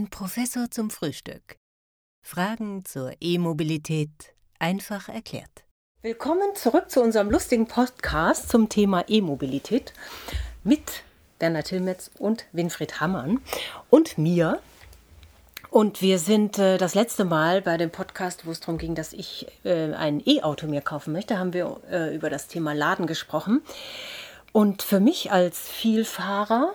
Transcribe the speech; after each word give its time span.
Ein 0.00 0.08
Professor 0.08 0.70
zum 0.70 0.88
Frühstück. 0.88 1.58
Fragen 2.26 2.86
zur 2.86 3.12
E-Mobilität 3.20 4.32
einfach 4.58 5.10
erklärt. 5.10 5.66
Willkommen 6.00 6.54
zurück 6.54 6.90
zu 6.90 7.02
unserem 7.02 7.30
lustigen 7.30 7.66
Podcast 7.66 8.48
zum 8.48 8.70
Thema 8.70 9.04
E-Mobilität 9.08 9.92
mit 10.64 11.02
Bernhard 11.38 11.66
Tilmetz 11.66 12.10
und 12.18 12.46
Winfried 12.52 12.98
Hammann 13.02 13.42
und 13.90 14.16
mir. 14.16 14.60
Und 15.68 16.00
wir 16.00 16.18
sind 16.18 16.58
äh, 16.58 16.78
das 16.78 16.94
letzte 16.94 17.26
Mal 17.26 17.60
bei 17.60 17.76
dem 17.76 17.90
Podcast, 17.90 18.46
wo 18.46 18.52
es 18.52 18.60
darum 18.60 18.78
ging, 18.78 18.94
dass 18.94 19.12
ich 19.12 19.48
äh, 19.64 19.92
ein 19.92 20.22
E-Auto 20.24 20.66
mir 20.66 20.80
kaufen 20.80 21.12
möchte, 21.12 21.38
haben 21.38 21.52
wir 21.52 21.78
äh, 21.90 22.16
über 22.16 22.30
das 22.30 22.46
Thema 22.46 22.72
Laden 22.72 23.06
gesprochen. 23.06 23.60
Und 24.52 24.82
für 24.82 24.98
mich 24.98 25.30
als 25.30 25.68
Vielfahrer 25.68 26.72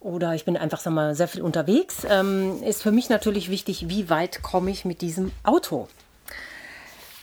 oder 0.00 0.34
ich 0.34 0.44
bin 0.44 0.56
einfach 0.56 0.80
sag 0.80 0.92
mal, 0.92 1.14
sehr 1.14 1.28
viel 1.28 1.42
unterwegs, 1.42 2.06
ähm, 2.08 2.62
ist 2.62 2.82
für 2.82 2.92
mich 2.92 3.08
natürlich 3.08 3.50
wichtig, 3.50 3.88
wie 3.88 4.10
weit 4.10 4.42
komme 4.42 4.70
ich 4.70 4.84
mit 4.84 5.00
diesem 5.00 5.32
Auto. 5.42 5.88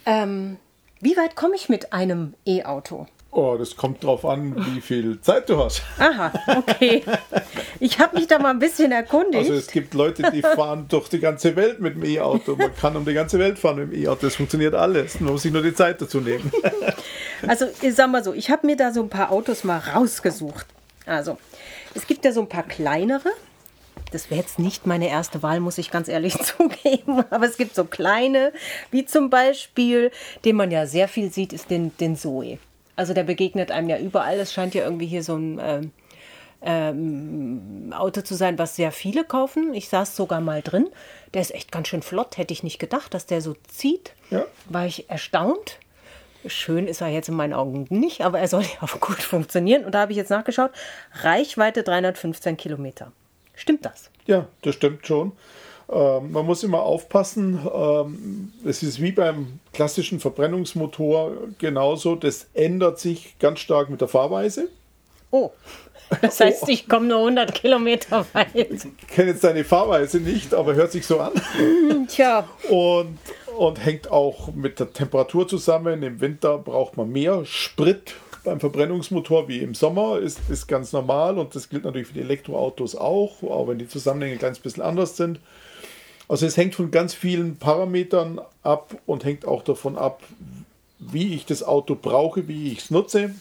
Ähm, 0.05 0.57
wie 0.99 1.17
weit 1.17 1.35
komme 1.35 1.55
ich 1.55 1.69
mit 1.69 1.93
einem 1.93 2.33
E-Auto? 2.45 3.07
Oh, 3.31 3.57
das 3.59 3.75
kommt 3.75 4.01
drauf 4.01 4.23
an, 4.23 4.55
wie 4.73 4.79
viel 4.79 5.19
Zeit 5.19 5.49
du 5.49 5.61
hast. 5.61 5.81
Aha, 5.99 6.31
okay. 6.55 7.03
Ich 7.81 7.99
habe 7.99 8.15
mich 8.15 8.27
da 8.27 8.39
mal 8.39 8.51
ein 8.51 8.59
bisschen 8.59 8.93
erkundigt. 8.93 9.49
Also 9.49 9.55
es 9.55 9.67
gibt 9.67 9.93
Leute, 9.93 10.31
die 10.31 10.41
fahren 10.55 10.85
durch 10.87 11.09
die 11.09 11.19
ganze 11.19 11.57
Welt 11.57 11.81
mit 11.81 11.95
dem 11.95 12.05
E-Auto. 12.05 12.55
Man 12.55 12.73
kann 12.73 12.95
um 12.95 13.03
die 13.03 13.13
ganze 13.13 13.37
Welt 13.37 13.59
fahren 13.59 13.75
mit 13.75 13.91
dem 13.91 14.03
E-Auto. 14.03 14.27
Das 14.27 14.35
funktioniert 14.35 14.73
alles. 14.73 15.19
Man 15.19 15.33
muss 15.33 15.41
sich 15.41 15.51
nur 15.51 15.63
die 15.63 15.73
Zeit 15.73 16.01
dazu 16.01 16.21
nehmen. 16.21 16.49
Also 17.45 17.65
ich 17.81 17.93
sag 17.93 18.09
mal 18.09 18.23
so, 18.23 18.33
ich 18.33 18.49
habe 18.49 18.65
mir 18.65 18.77
da 18.77 18.93
so 18.93 19.01
ein 19.01 19.09
paar 19.09 19.31
Autos 19.33 19.65
mal 19.65 19.79
rausgesucht. 19.79 20.65
Also 21.05 21.37
es 21.95 22.07
gibt 22.07 22.25
ja 22.25 22.31
so 22.31 22.41
ein 22.41 22.49
paar 22.49 22.63
kleinere. 22.63 23.29
Das 24.11 24.29
wäre 24.29 24.39
jetzt 24.39 24.59
nicht 24.59 24.85
meine 24.85 25.09
erste 25.09 25.41
Wahl, 25.41 25.59
muss 25.59 25.77
ich 25.77 25.89
ganz 25.89 26.07
ehrlich 26.07 26.37
zugeben. 26.43 27.23
Aber 27.29 27.45
es 27.45 27.57
gibt 27.57 27.75
so 27.75 27.85
kleine, 27.85 28.53
wie 28.91 29.05
zum 29.05 29.29
Beispiel, 29.29 30.11
den 30.43 30.55
man 30.55 30.71
ja 30.71 30.85
sehr 30.85 31.07
viel 31.07 31.31
sieht, 31.31 31.53
ist 31.53 31.69
den, 31.69 31.95
den 31.97 32.15
Zoe. 32.15 32.59
Also 32.95 33.13
der 33.13 33.23
begegnet 33.23 33.71
einem 33.71 33.89
ja 33.89 33.97
überall. 33.97 34.39
Es 34.39 34.53
scheint 34.53 34.75
ja 34.75 34.83
irgendwie 34.83 35.07
hier 35.07 35.23
so 35.23 35.35
ein 35.35 35.59
ähm, 35.61 35.91
ähm, 36.61 37.93
Auto 37.97 38.21
zu 38.21 38.35
sein, 38.35 38.57
was 38.57 38.75
sehr 38.75 38.91
viele 38.91 39.23
kaufen. 39.23 39.73
Ich 39.73 39.89
saß 39.89 40.15
sogar 40.15 40.41
mal 40.41 40.61
drin. 40.61 40.87
Der 41.33 41.41
ist 41.41 41.53
echt 41.53 41.71
ganz 41.71 41.87
schön 41.87 42.01
flott. 42.01 42.37
Hätte 42.37 42.53
ich 42.53 42.63
nicht 42.63 42.79
gedacht, 42.79 43.13
dass 43.13 43.25
der 43.25 43.41
so 43.41 43.55
zieht. 43.67 44.13
Ja. 44.29 44.45
War 44.69 44.85
ich 44.85 45.09
erstaunt. 45.09 45.79
Schön 46.47 46.87
ist 46.87 47.01
er 47.01 47.07
jetzt 47.07 47.29
in 47.29 47.35
meinen 47.35 47.53
Augen 47.53 47.85
nicht, 47.89 48.21
aber 48.21 48.39
er 48.39 48.47
soll 48.47 48.63
ja 48.81 48.81
auch 48.81 48.99
gut 48.99 49.21
funktionieren. 49.21 49.85
Und 49.85 49.93
da 49.93 50.01
habe 50.01 50.11
ich 50.11 50.17
jetzt 50.17 50.29
nachgeschaut. 50.29 50.71
Reichweite 51.21 51.83
315 51.83 52.57
Kilometer. 52.57 53.11
Stimmt 53.55 53.85
das? 53.85 54.09
Ja, 54.25 54.47
das 54.61 54.75
stimmt 54.75 55.05
schon. 55.05 55.31
Ähm, 55.91 56.31
man 56.31 56.45
muss 56.45 56.63
immer 56.63 56.81
aufpassen. 56.81 57.59
Ähm, 57.73 58.53
es 58.65 58.83
ist 58.83 59.01
wie 59.01 59.11
beim 59.11 59.59
klassischen 59.73 60.19
Verbrennungsmotor 60.19 61.33
genauso. 61.59 62.15
Das 62.15 62.47
ändert 62.53 62.99
sich 62.99 63.37
ganz 63.39 63.59
stark 63.59 63.89
mit 63.89 64.01
der 64.01 64.07
Fahrweise. 64.07 64.69
Oh. 65.31 65.51
Das 66.21 66.39
heißt, 66.41 66.69
ich 66.69 66.87
komme 66.87 67.07
nur 67.07 67.19
100 67.19 67.53
Kilometer 67.53 68.25
weit. 68.33 68.55
Ich 68.55 69.07
kenne 69.07 69.31
jetzt 69.31 69.43
deine 69.43 69.63
Fahrweise 69.63 70.19
nicht, 70.19 70.53
aber 70.53 70.75
hört 70.75 70.91
sich 70.91 71.05
so 71.05 71.19
an. 71.19 71.33
Tja. 72.07 72.47
Und 72.69 73.17
und 73.57 73.83
hängt 73.83 74.11
auch 74.11 74.53
mit 74.53 74.79
der 74.79 74.91
Temperatur 74.93 75.47
zusammen. 75.47 76.03
Im 76.03 76.21
Winter 76.21 76.57
braucht 76.57 76.97
man 76.97 77.11
mehr 77.11 77.45
Sprit 77.45 78.15
beim 78.43 78.59
Verbrennungsmotor 78.59 79.47
wie 79.47 79.59
im 79.59 79.73
Sommer, 79.73 80.19
ist, 80.19 80.39
ist 80.49 80.67
ganz 80.67 80.93
normal 80.93 81.37
und 81.39 81.55
das 81.55 81.67
gilt 81.67 81.83
natürlich 81.83 82.07
für 82.07 82.13
die 82.13 82.21
Elektroautos 82.21 82.95
auch, 82.95 83.41
auch 83.43 83.67
wenn 83.67 83.79
die 83.79 83.87
Zusammenhänge 83.87 84.45
ein 84.45 84.53
bisschen 84.61 84.83
anders 84.83 85.17
sind. 85.17 85.39
Also 86.27 86.45
es 86.45 86.55
hängt 86.55 86.75
von 86.75 86.91
ganz 86.91 87.13
vielen 87.13 87.57
Parametern 87.57 88.39
ab 88.63 88.95
und 89.05 89.25
hängt 89.25 89.47
auch 89.47 89.63
davon 89.63 89.97
ab, 89.97 90.21
wie 90.99 91.33
ich 91.33 91.45
das 91.45 91.63
Auto 91.63 91.97
brauche, 91.99 92.47
wie 92.47 92.71
ich 92.71 92.79
es 92.79 92.91
nutze. 92.91 93.35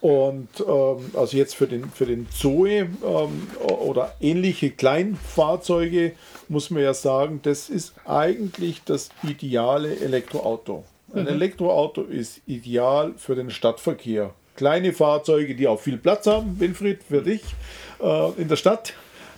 Und 0.00 0.48
ähm, 0.60 1.10
also 1.14 1.36
jetzt 1.36 1.54
für 1.54 1.66
den, 1.66 1.90
für 1.90 2.06
den 2.06 2.26
Zoe 2.30 2.88
ähm, 3.04 3.48
oder 3.60 4.14
ähnliche 4.20 4.70
Kleinfahrzeuge 4.70 6.12
muss 6.48 6.70
man 6.70 6.82
ja 6.82 6.94
sagen, 6.94 7.40
das 7.42 7.68
ist 7.68 7.94
eigentlich 8.06 8.82
das 8.84 9.10
ideale 9.22 10.00
Elektroauto. 10.00 10.84
Ein 11.12 11.22
mhm. 11.22 11.28
Elektroauto 11.28 12.02
ist 12.02 12.40
ideal 12.46 13.12
für 13.16 13.34
den 13.34 13.50
Stadtverkehr. 13.50 14.32
Kleine 14.56 14.92
Fahrzeuge, 14.92 15.54
die 15.54 15.68
auch 15.68 15.80
viel 15.80 15.98
Platz 15.98 16.26
haben, 16.26 16.58
Winfried, 16.58 17.02
für 17.02 17.22
dich 17.22 17.42
äh, 18.00 18.30
in 18.40 18.48
der 18.48 18.56
Stadt, 18.56 18.94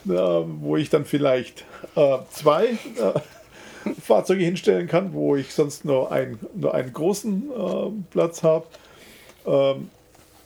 äh, 0.07 0.11
wo 0.11 0.77
ich 0.77 0.91
dann 0.91 1.05
vielleicht 1.05 1.65
äh, 1.97 2.19
zwei 2.31 2.67
äh, 2.67 3.21
Fahrzeuge 4.01 4.45
hinstellen 4.45 4.87
kann, 4.87 5.13
wo 5.13 5.35
ich 5.35 5.53
sonst 5.53 5.85
nur, 5.85 6.13
ein, 6.13 6.39
nur 6.55 6.75
einen 6.75 6.93
großen 6.93 7.51
äh, 7.51 7.91
Platz 8.11 8.43
habe. 8.43 8.67
Ähm, 9.45 9.91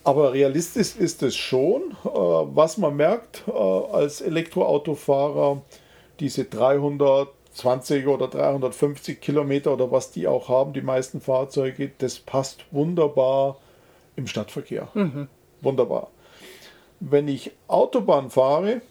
aber 0.06 0.32
realistisch 0.32 0.94
ist 0.94 1.24
es 1.24 1.34
schon, 1.34 1.82
äh, 2.04 2.08
was 2.08 2.78
man 2.78 2.94
merkt 2.94 3.42
äh, 3.48 3.50
als 3.50 4.20
Elektroautofahrer, 4.20 5.62
diese 6.20 6.44
320 6.44 8.06
oder 8.06 8.28
350 8.28 9.20
Kilometer 9.20 9.72
oder 9.72 9.90
was 9.90 10.12
die 10.12 10.28
auch 10.28 10.48
haben, 10.48 10.72
die 10.72 10.80
meisten 10.80 11.20
Fahrzeuge, 11.20 11.90
das 11.98 12.20
passt 12.20 12.64
wunderbar 12.70 13.58
im 14.14 14.28
Stadtverkehr. 14.28 14.86
Mhm. 14.94 15.26
Wunderbar. 15.60 16.12
Wenn 17.00 17.26
ich 17.26 17.50
Autobahn 17.66 18.30
fahre, 18.30 18.82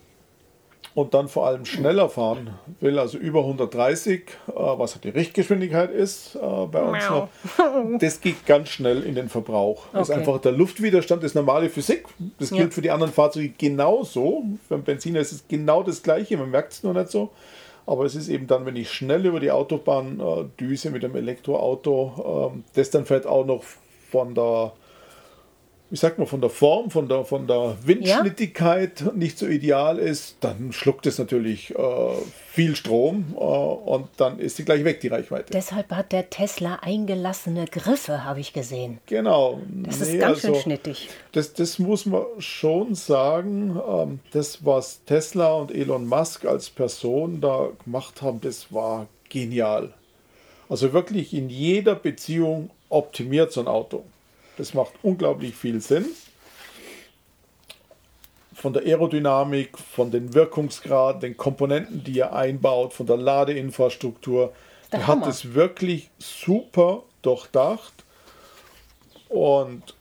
und 0.96 1.14
dann 1.14 1.28
vor 1.28 1.46
allem 1.46 1.66
schneller 1.66 2.08
fahren 2.08 2.52
will, 2.80 2.98
also 2.98 3.18
über 3.18 3.42
130, 3.42 4.22
äh, 4.22 4.52
was 4.56 5.00
die 5.02 5.10
Richtgeschwindigkeit 5.10 5.92
ist 5.92 6.36
äh, 6.36 6.40
bei 6.40 6.82
uns 6.82 7.10
noch, 7.10 7.28
das 8.00 8.22
geht 8.22 8.46
ganz 8.46 8.70
schnell 8.70 9.04
in 9.04 9.14
den 9.14 9.28
Verbrauch. 9.28 9.88
Okay. 9.88 9.98
Das 9.98 10.10
ist 10.10 10.16
einfach 10.16 10.40
der 10.40 10.54
Luftwiderstand, 10.54 11.22
das 11.22 11.32
ist 11.32 11.36
normale 11.36 11.70
Physik. 11.70 12.06
Das 12.40 12.50
gilt 12.50 12.62
ja. 12.62 12.70
für 12.70 12.82
die 12.82 12.92
anderen 12.92 13.12
Fahrzeuge 13.12 13.54
genauso. 13.58 14.44
Beim 14.70 14.84
Benziner 14.84 15.20
ist 15.20 15.34
es 15.34 15.46
genau 15.50 15.84
das 15.84 16.02
Gleiche, 16.02 16.38
man 16.38 16.50
merkt 16.50 16.72
es 16.72 16.84
nur 16.84 16.94
nicht 16.94 17.10
so. 17.10 17.30
Aber 17.86 18.06
es 18.06 18.16
ist 18.16 18.30
eben 18.30 18.48
dann, 18.48 18.66
wenn 18.66 18.78
ich 18.78 18.90
schnell 18.90 19.26
über 19.26 19.42
die 19.42 19.52
Autobahn 19.52 20.20
äh, 20.20 20.46
düse 20.60 20.90
mit 20.92 21.04
dem 21.04 21.16
Elektroauto, 21.16 22.54
äh, 22.56 22.60
das 22.74 22.90
dann 22.90 23.06
vielleicht 23.06 23.28
auch 23.28 23.46
noch 23.46 23.64
von 24.10 24.34
der 24.34 24.72
ich 25.92 26.00
sag 26.00 26.18
mal, 26.18 26.26
von 26.26 26.42
der 26.42 26.50
Form, 26.50 26.90
von 26.90 27.08
der, 27.08 27.26
von 27.26 27.46
der 27.46 27.78
Windschnittigkeit 27.84 29.02
ja. 29.02 29.12
nicht 29.14 29.38
so 29.38 29.46
ideal 29.46 30.00
ist, 30.00 30.38
dann 30.42 30.74
schluckt 30.74 31.06
es 31.06 31.20
natürlich 31.20 31.76
äh, 31.76 31.78
viel 32.50 32.76
Strom 32.76 33.36
äh, 33.36 33.40
und 33.40 34.08
dann 34.18 34.40
ist 34.40 34.58
sie 34.58 34.66
gleich 34.66 34.84
weg, 34.84 35.00
die 35.02 35.10
Reichweite. 35.10 35.54
Deshalb 35.54 35.92
hat 35.92 36.12
der 36.12 36.32
Tesla 36.32 36.80
eingelassene 36.82 37.66
Griffe, 37.66 38.24
habe 38.24 38.40
ich 38.40 38.52
gesehen. 38.52 38.98
Genau. 39.06 39.62
Das 39.70 40.00
nee, 40.00 40.14
ist 40.14 40.20
ganz 40.20 40.44
also, 40.44 40.54
schön 40.56 40.64
schnittig. 40.64 41.10
Das, 41.34 41.54
das 41.54 41.78
muss 41.78 42.08
man 42.08 42.24
schon 42.40 42.96
sagen. 42.96 43.80
Ähm, 43.88 44.20
das, 44.32 44.66
was 44.66 45.04
Tesla 45.06 45.54
und 45.54 45.72
Elon 45.72 46.08
Musk 46.08 46.46
als 46.46 46.72
Person 46.72 47.42
da 47.42 47.70
gemacht 47.84 48.24
haben, 48.24 48.42
das 48.42 48.74
war 48.74 49.08
genial. 49.30 49.94
Also 50.68 50.94
wirklich 50.94 51.34
in 51.34 51.50
jeder 51.50 51.94
Beziehung 51.94 52.72
optimiert 52.90 53.52
so 53.52 53.62
ein 53.62 53.68
Auto. 53.68 54.04
Das 54.58 54.74
macht 54.74 54.94
unglaublich 55.04 55.56
viel 55.56 55.82
Sinn. 55.82 56.06
Von 58.54 58.74
der 58.74 58.84
Aerodynamik, 58.84 59.78
von 59.78 60.12
den 60.12 60.34
Wirkungsgraden, 60.34 61.22
den 61.22 61.38
Komponenten, 61.38 62.04
die 62.04 62.20
er 62.20 62.34
einbaut, 62.34 62.94
von 62.94 63.06
der 63.06 63.18
Ladeinfrastruktur. 63.18 64.54
Der 64.92 65.02
er 65.02 65.08
hat 65.08 65.28
es 65.28 65.54
wirklich 65.54 66.10
super 66.20 67.04
durchdacht. 67.22 67.94
Und 69.30 69.96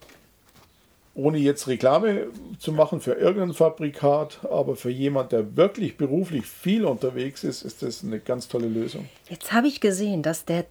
ohne 1.14 1.38
jetzt 1.38 1.68
Reklame 1.68 2.26
zu 2.58 2.72
machen 2.72 3.00
für 3.00 3.12
irgendein 3.12 3.54
Fabrikat, 3.54 4.40
aber 4.50 4.76
für 4.76 4.90
jemand, 4.90 5.32
der 5.32 5.56
wirklich 5.56 5.96
beruflich 5.96 6.46
viel 6.46 6.84
unterwegs 6.84 7.44
ist, 7.44 7.62
ist 7.62 7.82
das 7.82 8.02
eine 8.02 8.18
ganz 8.18 8.48
tolle 8.48 8.66
Lösung. 8.66 9.08
Jetzt 9.28 9.52
habe 9.52 9.68
ich 9.68 9.80
gesehen, 9.80 10.22
dass 10.22 10.44
der 10.44 10.66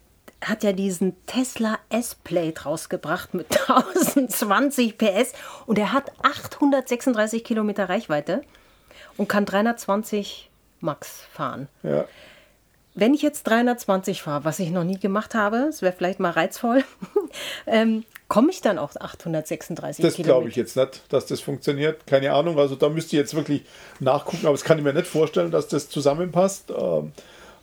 hat 0.50 0.64
ja 0.64 0.74
diesen 0.74 1.16
Tesla 1.26 1.80
S-Plate 1.90 2.64
rausgebracht 2.64 3.34
mit 3.34 3.48
1020 3.70 4.98
PS 4.98 5.34
und 5.66 5.78
er 5.78 5.94
hat 5.94 6.12
836 6.22 7.44
Kilometer 7.44 7.90
Reichweite 7.90 8.42
und 9.18 9.30
kann 9.30 9.46
320 9.46 10.50
Max 10.80 11.22
fahren. 11.32 11.68
Ja. 11.84 12.06
Wenn 12.96 13.16
ich 13.16 13.24
jetzt 13.24 13.44
320 13.48 14.22
fahre, 14.22 14.46
was 14.46 14.60
ich 14.60 14.70
noch 14.70 14.84
nie 14.84 15.00
gemacht 15.00 15.34
habe, 15.34 15.58
es 15.70 15.82
wäre 15.82 15.94
vielleicht 15.94 16.20
mal 16.20 16.30
reizvoll, 16.30 16.84
ähm, 17.66 18.04
komme 18.28 18.52
ich 18.52 18.62
dann 18.62 18.78
auf 18.78 19.00
836 19.00 20.04
das 20.04 20.16
Kilometer? 20.16 20.18
Das 20.18 20.26
glaube 20.26 20.50
ich 20.50 20.56
jetzt 20.56 20.78
nicht, 20.78 21.02
dass 21.12 21.26
das 21.26 21.42
funktioniert. 21.42 22.06
Keine 22.06 22.34
Ahnung. 22.34 22.60
Also 22.60 22.76
da 22.76 22.90
müsste 22.90 23.16
ich 23.16 23.20
jetzt 23.20 23.34
wirklich 23.34 23.64
nachgucken, 24.00 24.46
aber 24.46 24.54
das 24.54 24.64
kann 24.64 24.78
ich 24.78 24.84
mir 24.84 24.94
nicht 24.94 25.08
vorstellen, 25.08 25.50
dass 25.50 25.68
das 25.68 25.90
zusammenpasst. 25.90 26.70
Ähm, 26.70 27.14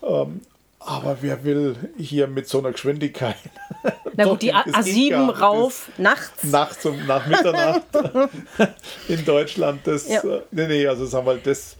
ähm, 0.02 0.40
aber 0.80 1.18
wer 1.20 1.44
will 1.44 1.76
hier 1.98 2.26
mit 2.26 2.48
so 2.48 2.58
einer 2.58 2.72
Geschwindigkeit? 2.72 3.36
Na 4.14 4.24
gut, 4.24 4.42
die 4.42 4.54
A7 4.54 5.30
rauf 5.30 5.90
nachts. 5.98 6.42
Nachts 6.44 6.84
um 6.86 7.06
nach 7.06 7.26
Mitternacht 7.26 7.82
in 9.08 9.24
Deutschland. 9.24 9.86
Das, 9.86 10.08
ja. 10.08 10.22
Äh, 10.22 10.42
nee, 10.50 10.66
nee, 10.66 10.86
also 10.86 11.04
sagen 11.04 11.26
wir, 11.26 11.36
das, 11.36 11.76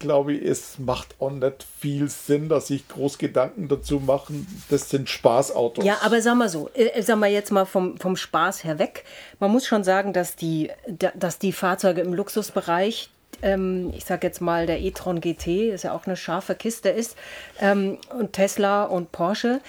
glaube 0.00 0.34
ich, 0.34 0.44
es 0.44 0.78
macht 0.78 1.14
auch 1.20 1.30
nicht 1.30 1.64
viel 1.78 2.08
Sinn, 2.08 2.48
dass 2.48 2.68
sich 2.68 2.88
groß 2.88 3.18
Gedanken 3.18 3.68
dazu 3.68 4.00
machen. 4.00 4.46
Das 4.68 4.90
sind 4.90 5.08
Spaßautos. 5.08 5.84
Ja, 5.84 5.98
aber 6.02 6.20
sag 6.20 6.34
mal 6.36 6.48
so, 6.48 6.68
äh, 6.74 7.00
sag 7.02 7.18
mal 7.18 7.30
jetzt 7.30 7.52
mal 7.52 7.66
vom, 7.66 7.98
vom 7.98 8.16
Spaß 8.16 8.64
her 8.64 8.80
weg. 8.80 9.04
Man 9.38 9.52
muss 9.52 9.64
schon 9.66 9.84
sagen, 9.84 10.12
dass 10.12 10.34
die, 10.34 10.70
dass 11.14 11.38
die 11.38 11.52
Fahrzeuge 11.52 12.00
im 12.00 12.14
Luxusbereich, 12.14 13.10
ähm, 13.42 13.92
ich 13.96 14.04
sage 14.04 14.26
jetzt 14.26 14.40
mal, 14.40 14.66
der 14.66 14.80
e-tron 14.80 15.20
GT, 15.20 15.70
ist 15.70 15.84
ja 15.84 15.92
auch 15.92 16.06
eine 16.06 16.16
scharfe 16.16 16.54
Kiste 16.54 16.88
ist, 16.88 17.16
ähm, 17.60 17.98
und 18.16 18.32
Tesla 18.32 18.84
und 18.84 19.12
Porsche, 19.12 19.60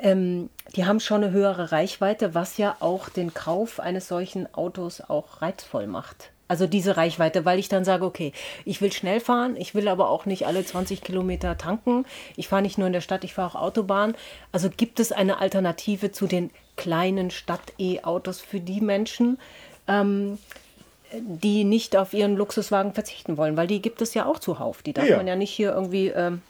ähm, 0.00 0.50
die 0.76 0.84
haben 0.86 1.00
schon 1.00 1.22
eine 1.22 1.32
höhere 1.32 1.72
Reichweite, 1.72 2.34
was 2.34 2.58
ja 2.58 2.76
auch 2.80 3.08
den 3.08 3.32
Kauf 3.32 3.80
eines 3.80 4.08
solchen 4.08 4.52
Autos 4.54 5.00
auch 5.00 5.40
reizvoll 5.42 5.86
macht. 5.86 6.30
Also 6.46 6.66
diese 6.66 6.96
Reichweite, 6.96 7.44
weil 7.46 7.58
ich 7.58 7.70
dann 7.70 7.84
sage, 7.84 8.04
okay, 8.04 8.32
ich 8.66 8.82
will 8.82 8.92
schnell 8.92 9.18
fahren, 9.18 9.56
ich 9.56 9.74
will 9.74 9.88
aber 9.88 10.10
auch 10.10 10.26
nicht 10.26 10.46
alle 10.46 10.64
20 10.64 11.02
Kilometer 11.02 11.56
tanken. 11.56 12.04
Ich 12.36 12.48
fahre 12.48 12.60
nicht 12.60 12.76
nur 12.76 12.86
in 12.86 12.92
der 12.92 13.00
Stadt, 13.00 13.24
ich 13.24 13.32
fahre 13.32 13.58
auch 13.58 13.62
Autobahn. 13.62 14.14
Also 14.52 14.68
gibt 14.68 15.00
es 15.00 15.10
eine 15.10 15.38
Alternative 15.38 16.12
zu 16.12 16.26
den 16.26 16.50
kleinen 16.76 17.30
Stadt-E-Autos 17.30 18.40
für 18.40 18.60
die 18.60 18.82
Menschen, 18.82 19.38
ähm, 19.88 20.38
die 21.20 21.64
nicht 21.64 21.96
auf 21.96 22.12
ihren 22.12 22.36
Luxuswagen 22.36 22.92
verzichten 22.92 23.36
wollen, 23.36 23.56
weil 23.56 23.66
die 23.66 23.82
gibt 23.82 24.02
es 24.02 24.14
ja 24.14 24.26
auch 24.26 24.38
zuhauf. 24.38 24.82
Die 24.82 24.92
darf 24.92 25.08
ja. 25.08 25.16
man 25.16 25.26
ja 25.26 25.36
nicht 25.36 25.50
hier 25.50 25.72
irgendwie, 25.72 26.08
ähm, 26.08 26.42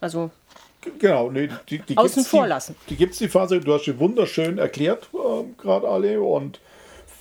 also 0.00 0.30
Genau, 0.98 1.30
nee, 1.30 1.48
die, 1.68 1.78
die 1.78 1.96
außen 1.96 2.24
vor 2.24 2.46
lassen. 2.46 2.74
Die, 2.86 2.90
die 2.90 2.96
gibt 2.96 3.12
es, 3.12 3.18
die 3.18 3.28
Fahrzeuge, 3.28 3.64
du 3.64 3.72
hast 3.72 3.84
sie 3.84 3.98
wunderschön 3.98 4.58
erklärt, 4.58 5.08
äh, 5.14 5.44
gerade 5.60 5.88
alle. 5.88 6.20
Und 6.20 6.58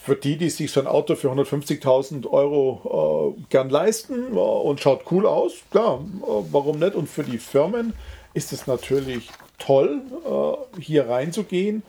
für 0.03 0.15
die, 0.15 0.35
die 0.37 0.49
sich 0.49 0.71
so 0.71 0.79
ein 0.79 0.87
Auto 0.87 1.15
für 1.15 1.29
150.000 1.29 2.27
Euro 2.27 3.35
äh, 3.37 3.43
gern 3.49 3.69
leisten 3.69 4.33
äh, 4.33 4.39
und 4.39 4.79
schaut 4.79 5.03
cool 5.11 5.27
aus, 5.27 5.53
klar, 5.69 5.99
äh, 6.23 6.25
warum 6.51 6.79
nicht? 6.79 6.95
Und 6.95 7.07
für 7.07 7.23
die 7.23 7.37
Firmen 7.37 7.93
ist 8.33 8.51
es 8.51 8.65
natürlich 8.65 9.29
toll, 9.59 10.01
äh, 10.25 10.81
hier 10.81 11.07
reinzugehen, 11.07 11.83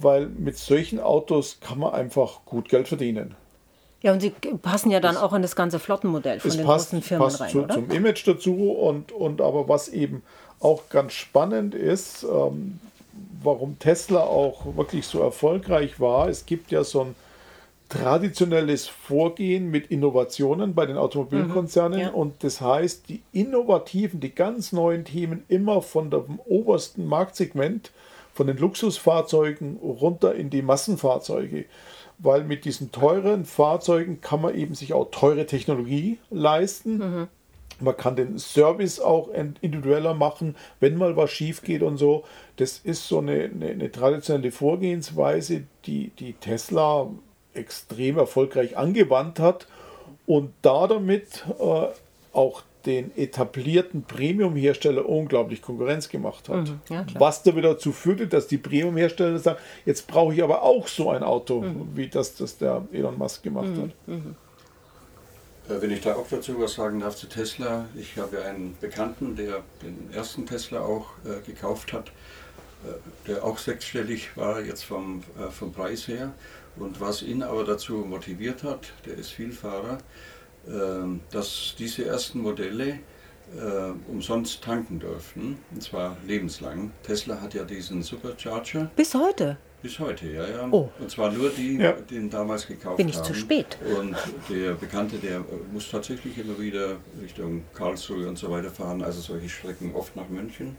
weil 0.00 0.26
mit 0.26 0.56
solchen 0.56 0.98
Autos 0.98 1.58
kann 1.60 1.78
man 1.78 1.92
einfach 1.92 2.44
gut 2.46 2.70
Geld 2.70 2.88
verdienen. 2.88 3.34
Ja, 4.02 4.12
und 4.12 4.20
sie 4.20 4.30
passen 4.30 4.90
ja 4.90 5.00
dann 5.00 5.14
es, 5.14 5.20
auch 5.22 5.32
in 5.32 5.42
das 5.42 5.56
ganze 5.56 5.78
Flottenmodell 5.78 6.40
von 6.40 6.50
den 6.50 6.66
passt, 6.66 6.90
großen 6.90 7.02
Firmen 7.02 7.28
passt 7.28 7.40
rein, 7.40 7.50
zu, 7.50 7.62
oder? 7.62 7.74
zum 7.74 7.90
Image 7.90 8.26
dazu 8.26 8.72
und, 8.72 9.12
und 9.12 9.40
aber 9.40 9.68
was 9.68 9.88
eben 9.88 10.22
auch 10.60 10.88
ganz 10.88 11.12
spannend 11.12 11.74
ist, 11.74 12.24
ähm, 12.24 12.80
warum 13.42 13.78
Tesla 13.78 14.20
auch 14.20 14.76
wirklich 14.76 15.06
so 15.06 15.20
erfolgreich 15.20 16.00
war, 16.00 16.28
es 16.28 16.46
gibt 16.46 16.70
ja 16.70 16.84
so 16.84 17.02
ein 17.02 17.14
traditionelles 17.88 18.88
Vorgehen 18.88 19.70
mit 19.70 19.90
Innovationen 19.90 20.74
bei 20.74 20.86
den 20.86 20.96
Automobilkonzernen 20.96 21.98
mhm, 21.98 22.04
ja. 22.04 22.10
und 22.10 22.42
das 22.42 22.60
heißt, 22.60 23.08
die 23.08 23.22
innovativen, 23.32 24.18
die 24.18 24.34
ganz 24.34 24.72
neuen 24.72 25.04
Themen 25.04 25.44
immer 25.48 25.82
von 25.82 26.10
dem 26.10 26.40
obersten 26.46 27.06
Marktsegment, 27.06 27.92
von 28.32 28.46
den 28.46 28.56
Luxusfahrzeugen 28.56 29.76
runter 29.76 30.34
in 30.34 30.48
die 30.48 30.62
Massenfahrzeuge, 30.62 31.66
weil 32.22 32.44
mit 32.44 32.64
diesen 32.64 32.92
teuren 32.92 33.44
Fahrzeugen 33.44 34.20
kann 34.20 34.40
man 34.40 34.54
eben 34.54 34.74
sich 34.74 34.92
auch 34.92 35.10
teure 35.10 35.46
Technologie 35.46 36.18
leisten. 36.30 36.98
Mhm. 36.98 37.28
Man 37.80 37.96
kann 37.96 38.14
den 38.14 38.38
Service 38.38 39.00
auch 39.00 39.28
individueller 39.28 40.14
machen, 40.14 40.54
wenn 40.78 40.96
mal 40.96 41.16
was 41.16 41.30
schief 41.30 41.62
geht 41.62 41.82
und 41.82 41.96
so. 41.96 42.24
Das 42.56 42.78
ist 42.78 43.08
so 43.08 43.18
eine, 43.18 43.44
eine, 43.44 43.70
eine 43.70 43.90
traditionelle 43.90 44.52
Vorgehensweise, 44.52 45.64
die, 45.86 46.10
die 46.10 46.34
Tesla 46.34 47.08
extrem 47.54 48.18
erfolgreich 48.18 48.76
angewandt 48.76 49.40
hat 49.40 49.66
und 50.26 50.52
da 50.62 50.86
damit 50.86 51.44
äh, 51.58 51.86
auch 52.32 52.62
den 52.86 53.16
etablierten 53.16 54.04
Premium-Hersteller 54.04 55.08
unglaublich 55.08 55.62
Konkurrenz 55.62 56.08
gemacht 56.08 56.48
hat. 56.48 56.68
Mhm, 56.68 56.80
ja, 56.90 57.06
Was 57.14 57.42
da 57.42 57.54
wieder 57.54 57.74
dazu 57.74 57.92
führte, 57.92 58.26
dass 58.26 58.46
die 58.46 58.58
Premium-Hersteller 58.58 59.38
sagen, 59.38 59.58
jetzt 59.84 60.06
brauche 60.06 60.34
ich 60.34 60.42
aber 60.42 60.62
auch 60.62 60.88
so 60.88 61.10
ein 61.10 61.22
Auto, 61.22 61.60
mhm. 61.60 61.88
wie 61.94 62.08
das, 62.08 62.34
das 62.34 62.58
der 62.58 62.86
Elon 62.92 63.18
Musk 63.18 63.42
gemacht 63.42 63.68
mhm, 63.68 63.82
hat. 63.82 63.90
Mhm. 64.06 64.36
Äh, 65.68 65.80
wenn 65.80 65.90
ich 65.90 66.00
da 66.00 66.14
auch 66.14 66.26
dazu 66.28 66.60
was 66.60 66.74
sagen 66.74 67.00
darf 67.00 67.16
zu 67.16 67.28
Tesla, 67.28 67.86
ich 67.94 68.16
habe 68.18 68.42
einen 68.42 68.76
Bekannten, 68.80 69.36
der 69.36 69.62
den 69.82 70.10
ersten 70.12 70.46
Tesla 70.46 70.80
auch 70.80 71.06
äh, 71.24 71.40
gekauft 71.46 71.92
hat, 71.92 72.08
äh, 72.08 73.28
der 73.28 73.44
auch 73.44 73.58
sechsstellig 73.58 74.36
war, 74.36 74.60
jetzt 74.60 74.84
vom, 74.84 75.22
äh, 75.38 75.50
vom 75.50 75.72
Preis 75.72 76.08
her. 76.08 76.32
Und 76.76 77.00
was 77.00 77.22
ihn 77.22 77.42
aber 77.42 77.64
dazu 77.64 77.96
motiviert 77.96 78.62
hat, 78.62 78.92
der 79.04 79.14
ist 79.14 79.30
Vielfahrer, 79.30 79.98
dass 81.30 81.74
diese 81.76 82.04
ersten 82.04 82.40
Modelle 82.40 83.00
äh, 83.56 84.10
umsonst 84.10 84.62
tanken 84.62 84.98
dürfen, 84.98 85.58
und 85.74 85.82
zwar 85.82 86.16
lebenslang. 86.26 86.92
Tesla 87.02 87.40
hat 87.40 87.54
ja 87.54 87.64
diesen 87.64 88.02
Supercharger. 88.02 88.90
Bis 88.96 89.14
heute? 89.14 89.56
Bis 89.82 89.98
heute, 89.98 90.30
ja, 90.30 90.46
ja. 90.46 90.68
Oh. 90.70 90.90
Und 91.00 91.10
zwar 91.10 91.32
nur 91.32 91.50
die, 91.50 91.76
ja. 91.76 91.92
die 91.92 92.14
ihn 92.14 92.30
damals 92.30 92.68
gekauft 92.68 92.86
haben. 92.86 92.96
Bin 92.98 93.08
ich 93.08 93.16
haben. 93.16 93.24
zu 93.24 93.34
spät. 93.34 93.76
Und 93.98 94.16
der 94.48 94.74
Bekannte, 94.74 95.18
der 95.18 95.44
muss 95.72 95.90
tatsächlich 95.90 96.38
immer 96.38 96.58
wieder 96.58 96.96
Richtung 97.20 97.64
Karlsruhe 97.74 98.28
und 98.28 98.38
so 98.38 98.48
weiter 98.50 98.70
fahren, 98.70 99.02
also 99.02 99.20
solche 99.20 99.48
Strecken 99.48 99.92
oft 99.94 100.14
nach 100.14 100.28
München. 100.28 100.76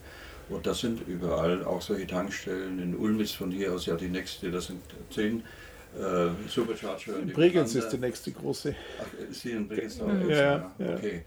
Und 0.50 0.66
das 0.66 0.80
sind 0.80 1.06
überall 1.08 1.66
auch 1.66 1.82
solche 1.82 2.08
Tankstellen. 2.08 2.80
In 2.80 2.96
Ulm 2.96 3.20
ist 3.20 3.36
von 3.36 3.52
hier 3.52 3.74
aus 3.74 3.86
ja 3.86 3.96
die 3.96 4.08
nächste, 4.08 4.52
das 4.52 4.68
sind 4.68 4.82
zehn 5.10 5.44
äh, 6.00 6.50
Supercharger. 6.50 7.19
In 7.19 7.34
Bregenz 7.34 7.75
ist 7.75 7.90
die 7.90 7.98
nächste 7.98 8.31
große. 8.31 8.75
Ach, 9.00 9.30
ist 9.30 9.42
hier 9.42 9.57
in 9.57 9.68
Bregenz 9.68 10.00
auch? 10.01 10.07
Mhm. 10.07 10.30
Ja, 10.30 10.72
ja, 10.78 10.95
okay. 10.95 11.24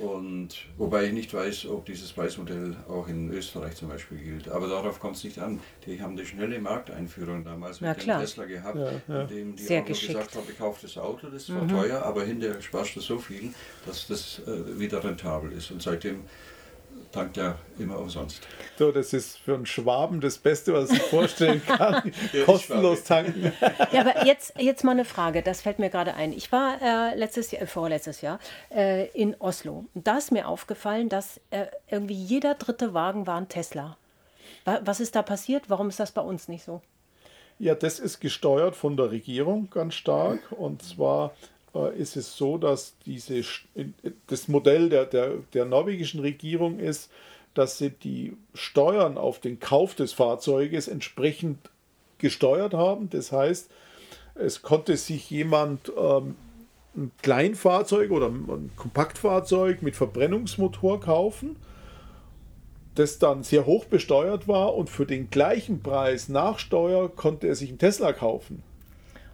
Und 0.00 0.48
wobei 0.78 1.04
ich 1.04 1.12
nicht 1.12 1.34
weiß, 1.34 1.66
ob 1.66 1.84
dieses 1.84 2.10
Preismodell 2.12 2.74
auch 2.88 3.06
in 3.06 3.30
Österreich 3.30 3.76
zum 3.76 3.88
Beispiel 3.88 4.16
gilt. 4.16 4.48
Aber 4.48 4.66
darauf 4.66 4.98
kommt 4.98 5.16
es 5.16 5.24
nicht 5.24 5.38
an. 5.38 5.60
Die 5.84 6.00
haben 6.00 6.12
eine 6.12 6.24
schnelle 6.24 6.58
Markteinführung 6.58 7.44
damals 7.44 7.82
mit 7.82 8.02
dem 8.02 8.18
Tesla 8.18 8.46
gehabt, 8.46 8.78
ja, 8.78 8.92
ja. 9.08 9.22
in 9.22 9.28
dem 9.28 9.56
die 9.56 9.62
Sehr 9.62 9.82
auch 9.82 9.86
geschickt. 9.86 10.14
gesagt 10.14 10.36
haben, 10.36 10.46
gekauft 10.46 10.84
das 10.84 10.96
Auto, 10.96 11.28
das 11.28 11.52
war 11.52 11.62
mhm. 11.62 11.68
teuer, 11.68 12.02
aber 12.02 12.24
hinterher 12.24 12.62
sparst 12.62 12.96
du 12.96 13.00
so 13.00 13.18
viel, 13.18 13.52
dass 13.84 14.06
das 14.06 14.40
äh, 14.46 14.78
wieder 14.78 15.04
rentabel 15.04 15.52
ist. 15.52 15.70
Und 15.70 15.82
seitdem 15.82 16.24
tankt 17.12 17.36
ja 17.36 17.56
immer 17.78 17.98
umsonst. 17.98 18.40
So, 18.78 18.92
das 18.92 19.12
ist 19.12 19.38
für 19.38 19.54
einen 19.54 19.66
Schwaben 19.66 20.20
das 20.20 20.38
Beste, 20.38 20.72
was 20.72 20.90
ich 20.90 21.02
vorstellen 21.02 21.62
kann. 21.64 22.12
Kostenlos 22.46 23.04
tanken. 23.04 23.52
Ja, 23.92 24.00
aber 24.00 24.26
jetzt, 24.26 24.54
jetzt 24.58 24.84
mal 24.84 24.92
eine 24.92 25.04
Frage, 25.04 25.42
das 25.42 25.62
fällt 25.62 25.78
mir 25.78 25.90
gerade 25.90 26.14
ein. 26.14 26.32
Ich 26.32 26.52
war 26.52 26.80
äh, 26.80 27.16
letztes 27.16 27.50
Jahr, 27.50 27.62
äh, 27.62 27.66
vorletztes 27.66 28.20
Jahr 28.20 28.38
äh, 28.74 29.08
in 29.08 29.34
Oslo. 29.40 29.86
Da 29.94 30.18
ist 30.18 30.32
mir 30.32 30.46
aufgefallen, 30.46 31.08
dass 31.08 31.40
äh, 31.50 31.66
irgendwie 31.90 32.14
jeder 32.14 32.54
dritte 32.54 32.94
Wagen 32.94 33.26
war 33.26 33.36
ein 33.36 33.48
Tesla. 33.48 33.96
Was 34.64 35.00
ist 35.00 35.16
da 35.16 35.22
passiert? 35.22 35.70
Warum 35.70 35.88
ist 35.88 36.00
das 36.00 36.12
bei 36.12 36.20
uns 36.20 36.48
nicht 36.48 36.64
so? 36.64 36.82
Ja, 37.58 37.74
das 37.74 37.98
ist 37.98 38.20
gesteuert 38.20 38.74
von 38.74 38.96
der 38.96 39.10
Regierung 39.10 39.68
ganz 39.70 39.94
stark. 39.94 40.40
Und 40.52 40.82
zwar 40.82 41.32
ist 41.96 42.16
es 42.16 42.36
so, 42.36 42.58
dass 42.58 42.94
diese, 43.06 43.42
das 44.26 44.48
Modell 44.48 44.88
der, 44.88 45.06
der, 45.06 45.34
der 45.54 45.64
norwegischen 45.64 46.20
Regierung 46.20 46.78
ist, 46.78 47.10
dass 47.54 47.78
sie 47.78 47.90
die 47.90 48.36
Steuern 48.54 49.18
auf 49.18 49.40
den 49.40 49.60
Kauf 49.60 49.94
des 49.94 50.12
Fahrzeuges 50.12 50.88
entsprechend 50.88 51.58
gesteuert 52.18 52.74
haben. 52.74 53.10
Das 53.10 53.32
heißt, 53.32 53.70
es 54.34 54.62
konnte 54.62 54.96
sich 54.96 55.30
jemand 55.30 55.92
ähm, 55.96 56.36
ein 56.96 57.10
Kleinfahrzeug 57.22 58.10
oder 58.10 58.28
ein 58.28 58.70
Kompaktfahrzeug 58.76 59.82
mit 59.82 59.96
Verbrennungsmotor 59.96 61.00
kaufen, 61.00 61.56
das 62.94 63.18
dann 63.18 63.42
sehr 63.42 63.66
hoch 63.66 63.84
besteuert 63.84 64.48
war 64.48 64.74
und 64.74 64.90
für 64.90 65.06
den 65.06 65.30
gleichen 65.30 65.82
Preis 65.82 66.28
nach 66.28 66.58
Steuer 66.58 67.08
konnte 67.08 67.46
er 67.46 67.54
sich 67.54 67.68
einen 67.68 67.78
Tesla 67.78 68.12
kaufen. 68.12 68.62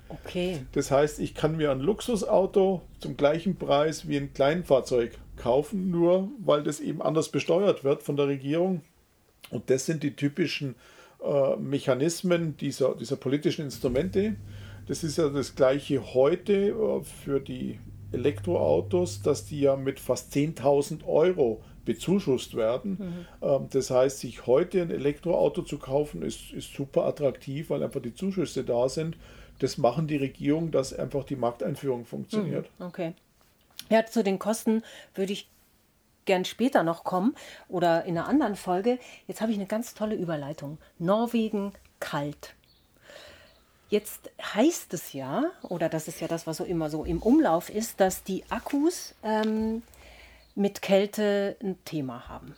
Okay. 0.09 0.61
Das 0.73 0.91
heißt, 0.91 1.19
ich 1.19 1.35
kann 1.35 1.57
mir 1.57 1.71
ein 1.71 1.81
Luxusauto 1.81 2.83
zum 3.01 3.17
gleichen 3.17 3.57
Preis 3.57 4.09
wie 4.09 4.17
ein 4.17 4.33
Kleinfahrzeug 4.33 5.19
kaufen, 5.37 5.91
nur 5.91 6.31
weil 6.39 6.63
das 6.63 6.81
eben 6.81 7.03
anders 7.03 7.29
besteuert 7.29 7.85
wird 7.85 8.03
von 8.03 8.17
der 8.17 8.29
Regierung. 8.29 8.83
Und 9.51 9.71
das 9.71 9.87
sind 9.87 10.03
die 10.03 10.15
typischen 10.15 10.77
äh, 11.23 11.57
Mechanismen 11.57 12.57
dieser, 12.57 12.95
dieser 12.95 13.17
politischen 13.17 13.65
Instrumente. 13.65 14.37
Das 14.87 15.03
ist 15.03 15.19
ja 15.19 15.29
das 15.29 15.55
gleiche 15.55 16.15
heute 16.15 16.69
äh, 16.69 17.03
für 17.03 17.41
die 17.41 17.79
Elektroautos, 18.13 19.23
dass 19.23 19.45
die 19.47 19.61
ja 19.61 19.77
mit 19.77 19.99
fast 19.99 20.33
10.000 20.33 21.05
Euro 21.07 21.63
bezuschusst 21.85 22.55
werden. 22.55 23.27
Mhm. 23.41 23.49
Ähm, 23.49 23.67
das 23.71 23.91
heißt, 23.91 24.21
sich 24.21 24.47
heute 24.47 24.83
ein 24.83 24.91
Elektroauto 24.91 25.63
zu 25.63 25.79
kaufen, 25.79 26.23
ist, 26.23 26.53
ist 26.53 26.73
super 26.73 27.05
attraktiv, 27.05 27.71
weil 27.71 27.83
einfach 27.83 28.03
die 28.03 28.15
Zuschüsse 28.15 28.65
da 28.65 28.89
sind 28.89 29.17
das 29.59 29.79
machen 29.79 30.07
die 30.07 30.17
Regierung, 30.17 30.71
dass 30.71 30.93
einfach 30.93 31.25
die 31.25 31.37
Markteinführung 31.37 32.05
funktioniert. 32.05 32.69
Hm, 32.79 32.87
okay. 32.87 33.15
Ja, 33.89 34.05
zu 34.07 34.23
den 34.23 34.39
Kosten 34.39 34.83
würde 35.15 35.33
ich 35.33 35.49
gern 36.25 36.45
später 36.45 36.83
noch 36.83 37.05
kommen 37.05 37.35
oder 37.69 38.05
in 38.05 38.19
einer 38.19 38.29
anderen 38.29 38.57
Folge. 38.57 38.99
Jetzt 39.29 39.41
habe 39.41 39.53
ich 39.53 39.59
eine 39.59 39.67
ganz 39.67 39.95
tolle 39.95 40.17
Überleitung. 40.17 40.79
Norwegen 40.99 41.73
kalt. 42.01 42.55
Jetzt 43.89 44.31
heißt 44.43 44.93
es 44.95 45.13
ja, 45.13 45.45
oder 45.63 45.89
das 45.89 46.09
ist 46.09 46.21
ja 46.21 46.27
das, 46.27 46.47
was 46.47 46.57
so 46.57 46.65
immer 46.65 46.91
so 46.91 47.05
im 47.05 47.23
Umlauf 47.23 47.71
ist, 47.71 48.01
dass 48.01 48.25
die 48.25 48.45
Akkus 48.51 49.15
ähm, 49.23 49.83
mit 50.57 50.83
Kälte 50.83 51.57
ein 51.63 51.79
Thema 51.85 52.29
haben. 52.29 52.57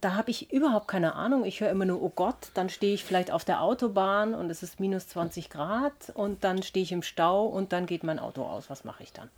Da 0.00 0.14
habe 0.14 0.30
ich 0.30 0.52
überhaupt 0.52 0.88
keine 0.88 1.14
Ahnung. 1.14 1.44
Ich 1.44 1.60
höre 1.60 1.70
immer 1.70 1.84
nur, 1.84 2.02
oh 2.02 2.12
Gott, 2.14 2.50
dann 2.54 2.68
stehe 2.68 2.94
ich 2.94 3.04
vielleicht 3.04 3.30
auf 3.30 3.44
der 3.44 3.62
Autobahn 3.62 4.34
und 4.34 4.50
es 4.50 4.62
ist 4.62 4.80
minus 4.80 5.06
20 5.08 5.50
Grad 5.50 5.92
und 6.14 6.42
dann 6.42 6.62
stehe 6.62 6.82
ich 6.82 6.90
im 6.92 7.02
Stau 7.02 7.46
und 7.46 7.72
dann 7.72 7.86
geht 7.86 8.02
mein 8.02 8.18
Auto 8.18 8.42
aus. 8.42 8.68
Was 8.70 8.84
mache 8.84 9.04
ich 9.04 9.12
dann? 9.12 9.30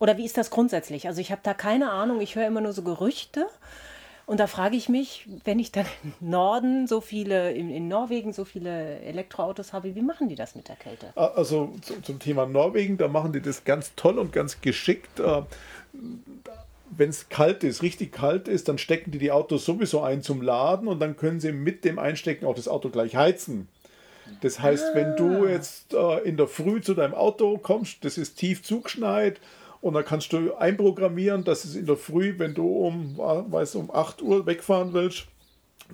Oder 0.00 0.16
wie 0.16 0.24
ist 0.24 0.36
das 0.36 0.50
grundsätzlich? 0.50 1.06
Also 1.06 1.20
ich 1.20 1.30
habe 1.30 1.42
da 1.44 1.54
keine 1.54 1.92
Ahnung. 1.92 2.20
Ich 2.20 2.34
höre 2.34 2.46
immer 2.46 2.60
nur 2.60 2.72
so 2.72 2.82
Gerüchte. 2.82 3.46
Und 4.26 4.40
da 4.40 4.46
frage 4.46 4.76
ich 4.76 4.88
mich, 4.88 5.28
wenn 5.44 5.58
ich 5.58 5.72
dann 5.72 5.86
im 6.02 6.30
Norden 6.30 6.86
so 6.86 7.00
viele, 7.00 7.52
in, 7.52 7.70
in, 7.70 7.86
Norwegen 7.86 8.32
so 8.32 8.44
viele 8.44 9.00
Elektroautos 9.00 9.72
habe, 9.72 9.94
wie 9.94 10.02
machen 10.02 10.28
die 10.28 10.36
das 10.36 10.54
mit 10.54 10.68
der 10.68 10.76
Kälte? 10.76 11.12
Also 11.16 11.72
zum 12.02 12.18
Thema 12.18 12.46
Norwegen, 12.46 12.98
da 12.98 13.08
machen 13.08 13.32
die 13.32 13.40
das 13.40 13.64
ganz 13.64 13.94
toll 13.94 14.18
und 14.18 14.32
ganz 14.32 14.60
geschickt. 14.60 15.20
Äh, 16.92 16.98
wenn 16.98 17.10
es 17.10 17.28
kalt 17.28 17.64
ist, 17.64 17.82
richtig 17.82 18.12
kalt 18.12 18.48
ist, 18.48 18.68
dann 18.68 18.78
stecken 18.78 19.10
die 19.10 19.18
die 19.18 19.32
Autos 19.32 19.64
sowieso 19.64 20.02
ein 20.02 20.22
zum 20.22 20.42
Laden 20.42 20.88
und 20.88 21.00
dann 21.00 21.16
können 21.16 21.40
sie 21.40 21.52
mit 21.52 21.84
dem 21.84 21.98
Einstecken 21.98 22.46
auch 22.46 22.54
das 22.54 22.68
Auto 22.68 22.90
gleich 22.90 23.16
heizen. 23.16 23.68
Das 24.40 24.60
heißt, 24.60 24.94
wenn 24.94 25.16
du 25.16 25.44
ah. 25.44 25.48
jetzt 25.48 25.94
äh, 25.94 26.18
in 26.20 26.36
der 26.36 26.46
Früh 26.46 26.80
zu 26.80 26.94
deinem 26.94 27.14
Auto 27.14 27.58
kommst, 27.58 28.04
das 28.04 28.18
ist 28.18 28.36
tief 28.36 28.62
zugeschneit 28.62 29.40
und 29.80 29.94
dann 29.94 30.04
kannst 30.04 30.32
du 30.32 30.54
einprogrammieren, 30.54 31.44
dass 31.44 31.64
es 31.64 31.74
in 31.74 31.86
der 31.86 31.96
Früh, 31.96 32.34
wenn 32.38 32.54
du 32.54 32.66
um, 32.66 33.18
weiß, 33.18 33.74
um 33.74 33.90
8 33.90 34.22
Uhr 34.22 34.46
wegfahren 34.46 34.92
willst, 34.92 35.26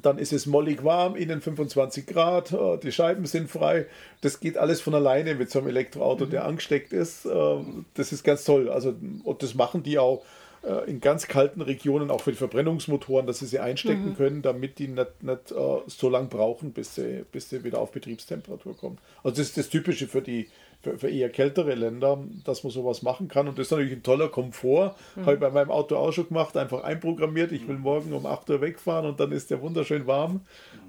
dann 0.03 0.19
ist 0.19 0.33
es 0.33 0.47
mollig 0.47 0.85
warm, 0.85 1.17
innen 1.17 1.41
25 1.41 2.07
Grad, 2.07 2.53
äh, 2.53 2.79
die 2.79 2.93
Scheiben 2.93 3.27
sind 3.27 3.51
frei. 3.51 3.87
Das 4.21 4.41
geht 4.41 4.57
alles 4.57 4.81
von 4.81 4.95
alleine 4.95 5.35
mit 5.35 5.51
so 5.51 5.59
einem 5.59 5.69
Elektroauto, 5.69 6.27
der 6.27 6.43
mhm. 6.43 6.49
angesteckt 6.49 6.93
ist. 6.93 7.25
Äh, 7.25 7.57
das 7.95 8.13
ist 8.13 8.23
ganz 8.23 8.45
toll. 8.45 8.69
Also, 8.69 8.95
und 9.25 9.43
das 9.43 9.55
machen 9.55 9.83
die 9.83 9.99
auch 9.99 10.23
äh, 10.23 10.27
in 10.87 11.01
ganz 11.01 11.29
kalten 11.29 11.61
Regionen, 11.61 12.11
auch 12.11 12.21
für 12.21 12.33
die 12.33 12.37
Verbrennungsmotoren, 12.37 13.27
dass 13.27 13.39
sie 13.39 13.47
sie 13.47 13.61
einstecken 13.61 14.11
mhm. 14.11 14.17
können, 14.17 14.43
damit 14.43 14.79
die 14.79 14.89
nicht, 14.89 15.23
nicht 15.23 15.55
so 15.87 16.09
lange 16.09 16.29
brauchen, 16.29 16.73
bis 16.73 16.95
sie, 16.95 17.25
bis 17.31 17.49
sie 17.49 17.65
wieder 17.65 17.81
auf 17.81 17.93
Betriebstemperatur 17.93 18.77
kommen. 18.77 18.99
Also 19.23 19.37
das 19.37 19.49
ist 19.49 19.57
das 19.57 19.69
Typische 19.69 20.09
für 20.09 20.23
die, 20.23 20.49
für, 20.81 20.99
für, 20.99 21.09
eher 21.09 21.31
kältere 21.31 21.75
Länder, 21.75 22.19
dass 22.45 22.63
man 22.65 22.73
sowas 22.73 23.03
machen 23.03 23.29
kann. 23.29 23.49
Und 23.49 23.59
das 23.59 23.67
ist 23.67 23.71
natürlich 23.71 23.93
ein 23.93 24.03
toller 24.03 24.29
Komfort. 24.29 24.95
Mhm. 25.17 25.23
Habe 25.23 25.35
ich 25.35 25.41
bei 25.41 25.51
meinem 25.51 25.71
Auto 25.71 25.97
auch 25.97 26.13
schon 26.13 26.29
gemacht, 26.29 26.57
einfach 26.57 26.85
einprogrammiert. 26.85 27.53
Ich 27.53 27.67
will 27.67 27.79
morgen 27.79 28.13
um 28.13 28.27
8 28.27 28.51
Uhr 28.51 28.61
wegfahren 28.61 29.07
und 29.07 29.21
dann 29.21 29.33
ist 29.33 29.51
der 29.51 29.61
wunderschön 29.61 30.07
warm. 30.07 30.43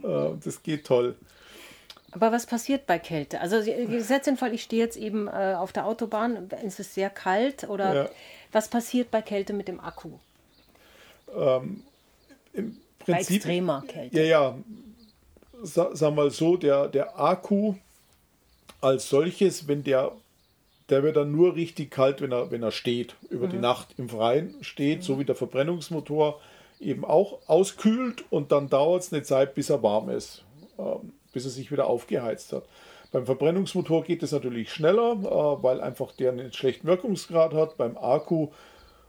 Äh, 0.03 0.31
das 0.43 0.63
geht 0.63 0.85
toll. 0.85 1.15
Aber 2.11 2.31
was 2.31 2.45
passiert 2.45 2.87
bei 2.87 2.97
Kälte? 2.97 3.39
Also 3.39 3.61
gesetzt 3.63 4.25
den 4.25 4.37
Fall, 4.37 4.53
ich 4.53 4.63
stehe 4.63 4.83
jetzt 4.83 4.97
eben 4.97 5.27
äh, 5.27 5.53
auf 5.55 5.71
der 5.71 5.85
Autobahn, 5.85 6.49
es 6.65 6.79
ist 6.79 6.95
sehr 6.95 7.09
kalt 7.09 7.69
oder 7.69 7.93
ja. 7.93 8.09
Was 8.51 8.67
passiert 8.67 9.11
bei 9.11 9.21
Kälte 9.21 9.53
mit 9.53 9.67
dem 9.67 9.79
Akku? 9.79 10.11
Ähm, 11.35 11.83
Im 12.53 12.77
Prinzip, 12.99 13.27
bei 13.27 13.35
extremer 13.35 13.83
Kälte. 13.87 14.17
Ja, 14.19 14.23
ja. 14.23 14.57
Sa 15.61 15.89
sag 15.93 16.15
mal 16.15 16.31
so, 16.31 16.55
der, 16.55 16.87
der 16.87 17.19
Akku 17.19 17.75
als 18.81 19.09
solches, 19.09 19.67
wenn 19.67 19.83
der, 19.83 20.11
der 20.89 21.03
wird 21.03 21.17
dann 21.17 21.31
nur 21.31 21.55
richtig 21.55 21.91
kalt, 21.91 22.21
wenn 22.21 22.31
er, 22.31 22.49
wenn 22.49 22.63
er 22.63 22.71
steht, 22.71 23.15
über 23.29 23.47
mhm. 23.47 23.51
die 23.51 23.57
Nacht 23.57 23.89
im 23.97 24.09
Freien 24.09 24.55
steht, 24.61 24.99
mhm. 24.99 25.03
so 25.03 25.19
wie 25.19 25.25
der 25.25 25.35
Verbrennungsmotor 25.35 26.39
eben 26.79 27.03
auch 27.03 27.39
auskühlt 27.47 28.23
und 28.29 28.51
dann 28.51 28.69
dauert 28.69 29.03
es 29.03 29.13
eine 29.13 29.23
Zeit, 29.23 29.53
bis 29.53 29.69
er 29.69 29.83
warm 29.83 30.09
ist, 30.09 30.43
ähm, 30.77 31.11
bis 31.33 31.43
er 31.43 31.51
sich 31.51 31.71
wieder 31.71 31.87
aufgeheizt 31.87 32.53
hat. 32.53 32.63
Beim 33.11 33.25
Verbrennungsmotor 33.25 34.03
geht 34.03 34.21
es 34.21 34.31
natürlich 34.31 34.71
schneller, 34.71 35.13
äh, 35.13 35.63
weil 35.63 35.81
einfach 35.81 36.11
der 36.11 36.31
einen 36.31 36.53
schlechten 36.53 36.87
Wirkungsgrad 36.87 37.53
hat. 37.53 37.77
Beim 37.77 37.97
Akku, 37.97 38.49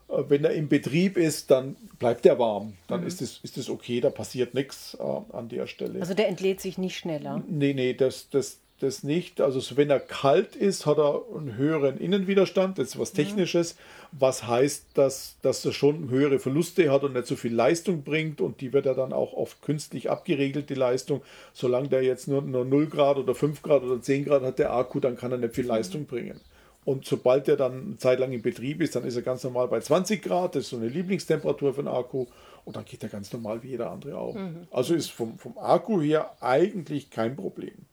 äh, 0.09 0.23
wenn 0.29 0.45
er 0.45 0.53
im 0.53 0.69
Betrieb 0.69 1.17
ist, 1.17 1.51
dann 1.51 1.77
bleibt 1.99 2.25
er 2.25 2.39
warm. 2.39 2.75
Dann 2.89 3.03
mhm. 3.03 3.07
ist, 3.07 3.21
es, 3.21 3.41
ist 3.43 3.59
es 3.59 3.69
okay, 3.69 4.01
da 4.01 4.11
passiert 4.11 4.55
nichts 4.55 4.97
äh, 4.99 5.37
an 5.37 5.49
der 5.49 5.67
Stelle. 5.67 6.01
Also 6.01 6.15
der 6.15 6.29
entlädt 6.29 6.61
sich 6.61 6.79
nicht 6.79 6.97
schneller? 6.97 7.43
Nee, 7.47 7.75
nee, 7.75 7.93
das, 7.93 8.31
das, 8.31 8.61
das 8.83 9.03
nicht. 9.03 9.41
Also 9.41 9.77
wenn 9.77 9.91
er 9.91 10.01
kalt 10.01 10.57
ist, 10.57 10.87
hat 10.87 10.99
er 10.99 11.23
einen 11.37 11.57
höheren 11.57 11.99
Innenwiderstand, 11.99 12.79
das 12.79 12.89
ist 12.89 12.99
was 12.99 13.13
Technisches, 13.13 13.77
was 14.13 14.47
heißt, 14.47 14.87
dass, 14.95 15.37
dass 15.43 15.65
er 15.65 15.73
schon 15.73 16.11
höhere 16.11 16.39
Verluste 16.39 16.91
hat 16.91 17.05
und 17.05 17.13
nicht 17.13 17.27
so 17.27 17.37
viel 17.37 17.55
Leistung 17.55 18.03
bringt 18.03 18.41
und 18.41 18.61
die 18.61 18.73
wird 18.73 18.87
er 18.87 18.95
dann 18.95 19.13
auch 19.13 19.33
oft 19.33 19.63
künstlich 19.63 20.11
abgeregelt, 20.11 20.71
die 20.71 20.75
Leistung. 20.75 21.23
Solange 21.53 21.89
der 21.89 22.03
jetzt 22.03 22.29
nur, 22.29 22.43
nur 22.43 22.65
0 22.65 22.87
Grad 22.87 23.19
oder 23.19 23.35
5 23.35 23.63
Grad 23.63 23.83
oder 23.83 24.01
10 24.01 24.25
Grad 24.25 24.43
hat, 24.43 24.59
der 24.59 24.73
Akku, 24.73 25.01
dann 25.01 25.17
kann 25.17 25.33
er 25.33 25.39
nicht 25.39 25.55
viel 25.55 25.67
Leistung 25.67 26.07
bringen. 26.07 26.41
Und 26.85 27.05
sobald 27.05 27.47
der 27.47 27.57
dann 27.57 27.83
eine 27.87 27.97
Zeit 27.99 28.19
lang 28.19 28.33
in 28.33 28.43
Betrieb 28.43 28.81
ist, 28.81 28.97
dann 28.97 29.05
ist 29.05 29.15
er 29.15 29.23
ganz 29.23 29.45
normal 29.45 29.69
bei 29.69 29.81
20 29.81 30.23
Grad, 30.23 30.55
das 30.55 30.65
ist 30.65 30.71
so 30.71 30.77
eine 30.77 30.89
Lieblingstemperatur 30.89 31.75
für 31.75 31.81
einen 31.81 31.89
Akku 31.89 32.27
und 32.65 32.77
dann 32.77 32.85
geht 32.85 33.03
er 33.03 33.09
ganz 33.09 33.33
normal 33.33 33.63
wie 33.63 33.69
jeder 33.69 33.91
andere 33.91 34.17
auch. 34.17 34.35
Mhm. 34.35 34.67
Also 34.71 34.95
ist 34.95 35.11
vom, 35.11 35.39
vom 35.39 35.59
Akku 35.59 36.01
her 36.01 36.31
eigentlich 36.41 37.11
kein 37.11 37.37
Problem. 37.37 37.87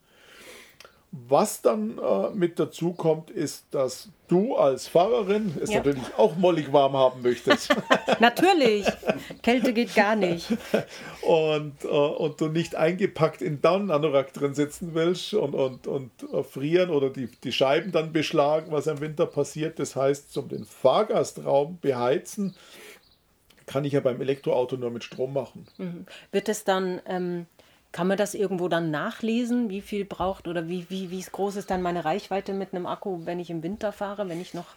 Was 1.12 1.62
dann 1.62 1.98
äh, 1.98 2.30
mit 2.32 2.60
dazu 2.60 2.92
kommt, 2.92 3.32
ist, 3.32 3.66
dass 3.72 4.10
du 4.28 4.58
als 4.58 4.88
Fahrerin 4.90 5.56
es 5.62 5.70
ja. 5.70 5.78
natürlich 5.78 6.04
auch 6.18 6.36
mollig 6.36 6.74
warm 6.74 6.94
haben 6.94 7.22
möchtest. 7.22 7.74
natürlich. 8.20 8.86
Kälte 9.42 9.72
geht 9.72 9.96
gar 9.96 10.18
nicht. 10.18 10.50
Und, 11.22 11.86
äh, 11.86 11.88
und 11.88 12.42
du 12.42 12.50
nicht 12.50 12.76
eingepackt 12.76 13.42
in 13.42 13.62
Down-Anorak 13.62 14.34
drin 14.34 14.54
sitzen 14.54 14.94
willst 14.94 15.34
und, 15.34 15.56
und, 15.56 15.88
und 15.88 16.12
äh, 16.34 16.44
frieren 16.44 16.90
oder 16.90 17.10
die, 17.10 17.30
die 17.42 17.54
Scheiben 17.54 17.94
dann 17.94 18.12
beschlagen, 18.12 18.72
was 18.72 18.88
im 18.88 19.00
Winter 19.00 19.26
passiert. 19.26 19.80
Das 19.80 19.96
heißt, 19.96 20.34
zum 20.34 20.50
den 20.50 20.66
Fahrgastraum 20.66 21.80
beheizen, 21.80 22.54
kann 23.66 23.86
ich 23.86 23.94
ja 23.94 24.00
beim 24.00 24.20
Elektroauto 24.20 24.78
nur 24.78 24.92
mit 24.92 25.04
Strom 25.04 25.34
machen. 25.34 25.68
Mhm. 25.78 26.06
Wird 26.32 26.50
es 26.50 26.64
dann 26.64 27.02
ähm, 27.06 27.46
kann 27.98 28.06
man 28.06 28.18
das 28.18 28.36
irgendwo 28.36 28.68
dann 28.68 28.92
nachlesen, 28.92 29.72
wie 29.72 29.82
viel 29.82 30.06
braucht 30.06 30.48
oder 30.48 30.68
wie, 30.68 30.88
wie, 30.92 31.10
wie 31.10 31.20
groß 31.20 31.56
ist 31.56 31.72
dann 31.72 31.82
meine 31.82 32.06
Reichweite 32.06 32.54
mit 32.54 32.72
einem 32.72 32.86
Akku, 32.86 33.26
wenn 33.26 33.40
ich 33.40 33.50
im 33.50 33.64
Winter 33.64 33.92
fahre, 33.92 34.30
wenn 34.30 34.40
ich 34.40 34.54
noch 34.54 34.68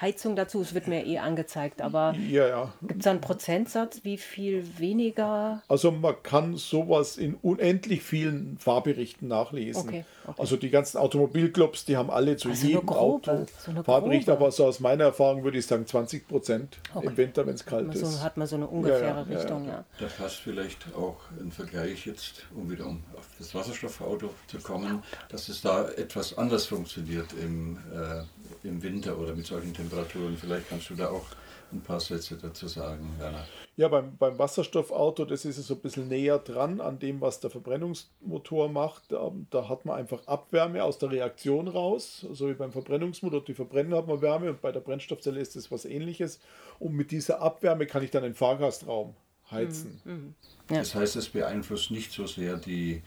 Heizung 0.00 0.34
dazu, 0.34 0.62
es 0.62 0.72
wird 0.74 0.88
mir 0.88 1.04
eh 1.04 1.18
angezeigt, 1.18 1.82
aber 1.82 2.14
ja, 2.28 2.48
ja. 2.48 2.72
gibt 2.80 3.00
es 3.00 3.06
einen 3.06 3.20
Prozentsatz, 3.20 4.00
wie 4.02 4.16
viel 4.16 4.64
weniger? 4.78 5.62
Also 5.68 5.90
man 5.90 6.14
kann 6.22 6.56
sowas 6.56 7.18
in 7.18 7.34
unendlich 7.34 8.02
vielen 8.02 8.56
Fahrberichten 8.58 9.28
nachlesen. 9.28 9.88
Okay, 9.88 10.04
okay. 10.26 10.40
Also 10.40 10.56
die 10.56 10.70
ganzen 10.70 10.98
Automobilclubs, 10.98 11.84
die 11.84 11.96
haben 11.96 12.10
alle 12.10 12.36
zu 12.36 12.48
also 12.48 12.66
jedem 12.66 12.86
grobe, 12.86 13.30
Auto 13.30 13.46
so 13.58 13.82
Fahrbericht, 13.82 14.28
aber 14.30 14.50
so 14.50 14.66
aus 14.66 14.80
meiner 14.80 15.04
Erfahrung 15.04 15.44
würde 15.44 15.58
ich 15.58 15.66
sagen 15.66 15.86
20 15.86 16.26
Prozent 16.28 16.78
okay. 16.94 17.06
im 17.06 17.16
Winter, 17.16 17.46
wenn 17.46 17.54
es 17.54 17.66
kalt 17.66 17.92
so, 17.94 18.06
ist. 18.06 18.22
Hat 18.22 18.36
man 18.36 18.46
so 18.46 18.56
eine 18.56 18.66
ungefähre 18.66 19.26
ja, 19.28 19.38
Richtung, 19.38 19.66
ja. 19.66 19.84
Da 19.98 20.06
passt 20.06 20.36
vielleicht 20.36 20.94
auch 20.94 21.16
ein 21.38 21.52
Vergleich 21.52 22.06
jetzt, 22.06 22.46
um 22.54 22.70
wieder 22.70 22.86
um 22.86 23.02
auf 23.16 23.28
das 23.38 23.54
Wasserstoffauto 23.54 24.30
zu 24.46 24.58
kommen, 24.58 25.02
dass 25.28 25.48
es 25.48 25.60
da 25.60 25.88
etwas 25.90 26.38
anders 26.38 26.66
funktioniert 26.66 27.34
im, 27.34 27.76
äh, 27.92 28.22
im 28.62 28.82
Winter 28.82 29.18
oder 29.18 29.34
mit 29.34 29.46
solchen 29.46 29.74
Temperaturen. 29.74 30.36
Vielleicht 30.36 30.68
kannst 30.68 30.90
du 30.90 30.94
da 30.94 31.10
auch 31.10 31.26
ein 31.72 31.80
paar 31.80 32.00
Sätze 32.00 32.36
dazu 32.36 32.68
sagen, 32.68 33.14
Werner. 33.18 33.46
Ja, 33.76 33.88
beim, 33.88 34.16
beim 34.16 34.38
Wasserstoffauto, 34.38 35.24
das 35.24 35.44
ist 35.44 35.56
so 35.56 35.74
ein 35.74 35.80
bisschen 35.80 36.08
näher 36.08 36.38
dran 36.38 36.80
an 36.80 36.98
dem, 36.98 37.20
was 37.20 37.40
der 37.40 37.50
Verbrennungsmotor 37.50 38.68
macht. 38.68 39.12
Da, 39.12 39.32
da, 39.50 39.68
hat 39.68 39.84
man 39.84 39.96
einfach 39.96 40.26
Abwärme 40.26 40.82
aus 40.84 40.98
der 40.98 41.10
Reaktion 41.10 41.68
raus, 41.68 42.26
so 42.32 42.48
wie 42.48 42.54
beim 42.54 42.72
Verbrennungsmotor. 42.72 43.44
Die 43.44 43.54
verbrennen 43.54 43.94
hat 43.94 44.06
man 44.06 44.20
Wärme 44.20 44.50
und 44.50 44.60
bei 44.60 44.72
der 44.72 44.80
Brennstoffzelle 44.80 45.40
ist 45.40 45.56
das 45.56 45.70
was 45.70 45.84
ähnliches. 45.84 46.40
Und 46.78 46.94
mit 46.94 47.10
dieser 47.10 47.40
Abwärme 47.40 47.86
kann 47.86 48.02
ich 48.02 48.10
dann 48.10 48.22
den 48.22 48.34
Fahrgastraum 48.34 49.14
heizen. 49.50 50.00
Mhm. 50.04 50.12
Mhm. 50.12 50.34
Ja. 50.70 50.78
Das 50.78 50.94
heißt, 50.94 51.16
es 51.16 51.28
beeinflusst 51.28 51.90
nicht 51.90 52.12
so 52.12 52.26
sehr 52.26 52.56
die 52.56 53.02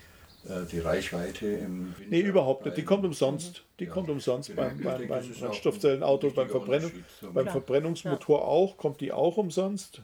die 0.71 0.79
Reichweite 0.79 1.47
im 1.47 1.95
Winter. 1.97 2.09
Nee, 2.09 2.21
überhaupt 2.21 2.65
nicht. 2.65 2.77
Die 2.77 2.83
kommt 2.83 3.05
umsonst. 3.05 3.63
Die 3.79 3.85
ja. 3.85 3.91
kommt 3.91 4.09
umsonst 4.09 4.55
beim, 4.55 4.81
beim, 4.81 5.07
beim 5.07 5.29
Brennstoffzellenauto, 5.29 6.31
beim, 6.31 6.49
Verbrennung, 6.49 6.91
beim 7.33 7.47
Verbrennungsmotor 7.47 8.39
ja. 8.39 8.45
auch, 8.45 8.77
kommt 8.77 8.99
die 8.99 9.13
auch 9.13 9.37
umsonst. 9.37 10.01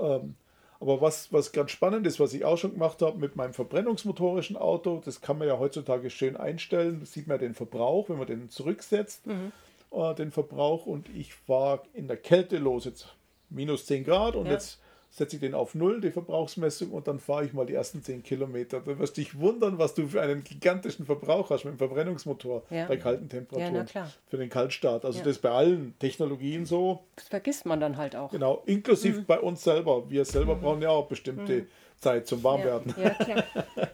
Ähm, 0.00 0.36
aber 0.80 1.00
was, 1.00 1.32
was 1.32 1.52
ganz 1.52 1.72
spannend 1.72 2.06
ist, 2.06 2.20
was 2.20 2.32
ich 2.32 2.44
auch 2.44 2.56
schon 2.56 2.72
gemacht 2.74 3.02
habe 3.02 3.18
mit 3.18 3.34
meinem 3.34 3.52
verbrennungsmotorischen 3.52 4.56
Auto, 4.56 5.02
das 5.04 5.20
kann 5.20 5.38
man 5.38 5.48
ja 5.48 5.58
heutzutage 5.58 6.08
schön 6.08 6.36
einstellen. 6.36 7.00
Das 7.00 7.12
sieht 7.12 7.26
man 7.26 7.38
den 7.38 7.54
Verbrauch, 7.54 8.08
wenn 8.08 8.18
man 8.18 8.28
den 8.28 8.48
zurücksetzt, 8.48 9.26
mhm. 9.26 9.52
äh, 9.90 10.14
den 10.14 10.30
Verbrauch. 10.30 10.86
Und 10.86 11.08
ich 11.14 11.34
war 11.48 11.82
in 11.94 12.06
der 12.06 12.16
Kälte 12.16 12.58
los, 12.58 12.84
jetzt 12.84 13.08
minus 13.50 13.86
10 13.86 14.04
Grad 14.04 14.36
und 14.36 14.46
ja. 14.46 14.52
jetzt 14.52 14.80
setze 15.10 15.36
ich 15.36 15.40
den 15.40 15.54
auf 15.54 15.74
Null, 15.74 16.00
die 16.00 16.10
Verbrauchsmessung, 16.10 16.90
und 16.90 17.08
dann 17.08 17.18
fahre 17.18 17.44
ich 17.44 17.52
mal 17.52 17.66
die 17.66 17.74
ersten 17.74 18.02
10 18.02 18.22
Kilometer. 18.22 18.80
Du 18.80 18.98
wirst 18.98 19.16
dich 19.16 19.38
wundern, 19.38 19.78
was 19.78 19.94
du 19.94 20.06
für 20.08 20.20
einen 20.20 20.44
gigantischen 20.44 21.06
Verbrauch 21.06 21.50
hast 21.50 21.64
mit 21.64 21.74
dem 21.74 21.78
Verbrennungsmotor 21.78 22.62
ja. 22.70 22.86
bei 22.86 22.96
kalten 22.96 23.28
Temperaturen. 23.28 23.86
Ja, 23.94 24.10
für 24.26 24.36
den 24.36 24.48
Kaltstart. 24.48 25.04
Also 25.04 25.18
ja. 25.18 25.24
das 25.24 25.36
ist 25.36 25.42
bei 25.42 25.50
allen 25.50 25.98
Technologien 25.98 26.66
so. 26.66 27.04
Das 27.16 27.28
vergisst 27.28 27.66
man 27.66 27.80
dann 27.80 27.96
halt 27.96 28.16
auch. 28.16 28.30
Genau, 28.30 28.62
inklusive 28.66 29.20
mhm. 29.20 29.24
bei 29.24 29.40
uns 29.40 29.64
selber. 29.64 30.08
Wir 30.10 30.24
selber 30.24 30.56
mhm. 30.56 30.60
brauchen 30.60 30.82
ja 30.82 30.90
auch 30.90 31.08
bestimmte 31.08 31.62
mhm. 31.62 31.66
Zeit 31.98 32.26
zum 32.26 32.42
Warmwerden. 32.44 32.94
Ja, 33.02 33.10
klar. 33.10 33.44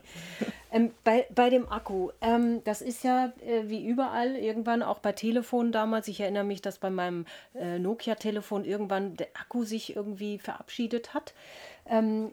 Ähm, 0.75 0.91
bei, 1.05 1.25
bei 1.33 1.51
dem 1.51 1.71
Akku, 1.71 2.11
ähm, 2.21 2.63
das 2.65 2.83
ist 2.83 3.05
ja 3.05 3.33
äh, 3.47 3.69
wie 3.69 3.87
überall, 3.87 4.35
irgendwann 4.35 4.83
auch 4.83 4.99
bei 4.99 5.13
Telefonen 5.13 5.71
damals. 5.71 6.09
Ich 6.09 6.21
erinnere 6.21 6.43
mich, 6.43 6.63
dass 6.63 6.79
bei 6.79 6.91
meinem 6.91 7.27
äh, 7.55 7.79
Nokia-Telefon 7.79 8.65
irgendwann 8.65 9.17
der 9.17 9.29
Akku 9.35 9.63
sich 9.63 9.95
irgendwie 9.95 10.41
verabschiedet 10.41 11.15
hat. 11.15 11.33
Ähm, 11.87 12.33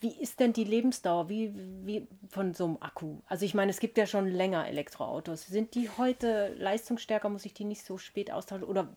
wie 0.00 0.10
ist 0.20 0.40
denn 0.40 0.54
die 0.54 0.64
Lebensdauer 0.64 1.28
wie, 1.28 1.52
wie 1.84 2.08
von 2.30 2.52
so 2.52 2.64
einem 2.64 2.78
Akku? 2.80 3.18
Also 3.28 3.44
ich 3.44 3.54
meine, 3.54 3.70
es 3.70 3.78
gibt 3.78 3.96
ja 3.96 4.06
schon 4.06 4.26
länger 4.26 4.66
Elektroautos. 4.66 5.46
Sind 5.46 5.76
die 5.76 5.88
heute 5.96 6.52
leistungsstärker? 6.58 7.28
Muss 7.28 7.44
ich 7.44 7.54
die 7.54 7.64
nicht 7.64 7.84
so 7.84 7.96
spät 7.96 8.32
austauschen? 8.32 8.64
Oder 8.64 8.88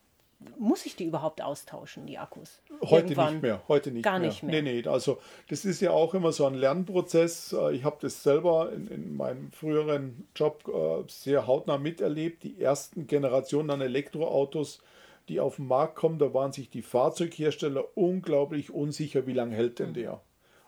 muss 0.58 0.86
ich 0.86 0.96
die 0.96 1.06
überhaupt 1.06 1.42
austauschen, 1.42 2.06
die 2.06 2.18
Akkus? 2.18 2.62
Heute 2.82 3.14
Irgendwann 3.14 3.34
nicht 3.34 3.42
mehr. 3.44 3.62
Heute 3.68 3.92
nicht 3.92 4.04
gar 4.04 4.20
mehr. 4.20 4.30
nicht 4.30 4.44
mehr. 4.44 4.62
Nee, 4.62 4.82
nee. 4.82 4.88
Also 4.88 5.20
das 5.50 5.66
ist 5.66 5.82
ja 5.82 5.92
auch 5.92 6.14
immer 6.14 6.32
so 6.32 6.46
ein 6.46 6.54
Lernprozess. 6.54 7.54
Äh, 7.54 7.76
ich 7.76 7.84
habe 7.84 7.98
das 8.02 8.24
selber 8.24 8.72
in, 8.72 8.88
in, 8.88 9.18
meinem 9.18 9.52
früheren 9.52 10.28
Job 10.36 10.64
äh, 10.68 11.04
sehr 11.10 11.46
hautnah 11.46 11.78
miterlebt. 11.78 12.44
Die 12.44 12.62
ersten 12.62 13.08
Generationen 13.08 13.70
an 13.70 13.82
Elektroautos, 13.82 14.82
die 15.28 15.40
auf 15.40 15.58
den 15.58 15.68
Markt 15.68 15.96
kommen, 15.96 16.20
da 16.20 16.34
waren 16.34 16.54
sich 16.54 16.70
die 16.70 16.82
Fahrzeughersteller 16.82 17.86
unglaublich 17.96 18.72
unsicher, 18.72 19.28
wie 19.28 19.34
lange 19.34 19.56
hält 19.56 19.80
denn 19.80 19.90
mhm. 19.90 19.96
der. 19.96 20.22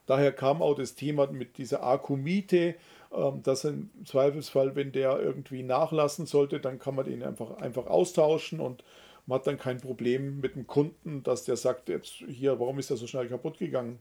Daher 0.05 0.33
kam 0.33 0.61
auch 0.61 0.75
das 0.75 0.95
Thema 0.95 1.27
mit 1.27 1.57
dieser 1.57 1.83
Akkumiete, 1.83 2.75
ähm, 3.13 3.41
dass 3.43 3.63
im 3.63 3.89
Zweifelsfall, 4.05 4.75
wenn 4.75 4.91
der 4.91 5.19
irgendwie 5.19 5.63
nachlassen 5.63 6.25
sollte, 6.25 6.59
dann 6.59 6.79
kann 6.79 6.95
man 6.95 7.05
den 7.05 7.23
einfach, 7.23 7.57
einfach 7.57 7.87
austauschen 7.87 8.59
und 8.59 8.83
man 9.25 9.39
hat 9.39 9.47
dann 9.47 9.57
kein 9.57 9.79
Problem 9.79 10.39
mit 10.39 10.55
dem 10.55 10.67
Kunden, 10.67 11.23
dass 11.23 11.45
der 11.45 11.55
sagt, 11.55 11.89
jetzt 11.89 12.23
hier, 12.27 12.59
warum 12.59 12.79
ist 12.79 12.89
der 12.89 12.97
so 12.97 13.07
schnell 13.07 13.27
kaputt 13.27 13.57
gegangen? 13.57 13.99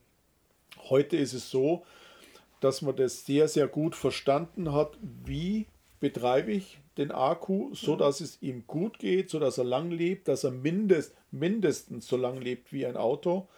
Heute 0.88 1.16
ist 1.16 1.34
es 1.34 1.50
so, 1.50 1.84
dass 2.60 2.82
man 2.82 2.96
das 2.96 3.24
sehr, 3.24 3.48
sehr 3.48 3.68
gut 3.68 3.94
verstanden 3.96 4.72
hat, 4.72 4.98
wie 5.24 5.66
betreibe 5.98 6.52
ich 6.52 6.78
den 6.96 7.10
Akku, 7.10 7.74
so 7.74 7.96
dass 7.96 8.20
es 8.20 8.40
ihm 8.42 8.64
gut 8.66 8.98
geht, 8.98 9.30
so 9.30 9.38
dass 9.38 9.58
er 9.58 9.64
lang 9.64 9.90
lebt, 9.90 10.28
dass 10.28 10.44
er 10.44 10.50
mindest, 10.50 11.14
mindestens 11.30 12.06
so 12.06 12.16
lang 12.16 12.40
lebt 12.40 12.72
wie 12.72 12.86
ein 12.86 12.96
Auto. 12.96 13.48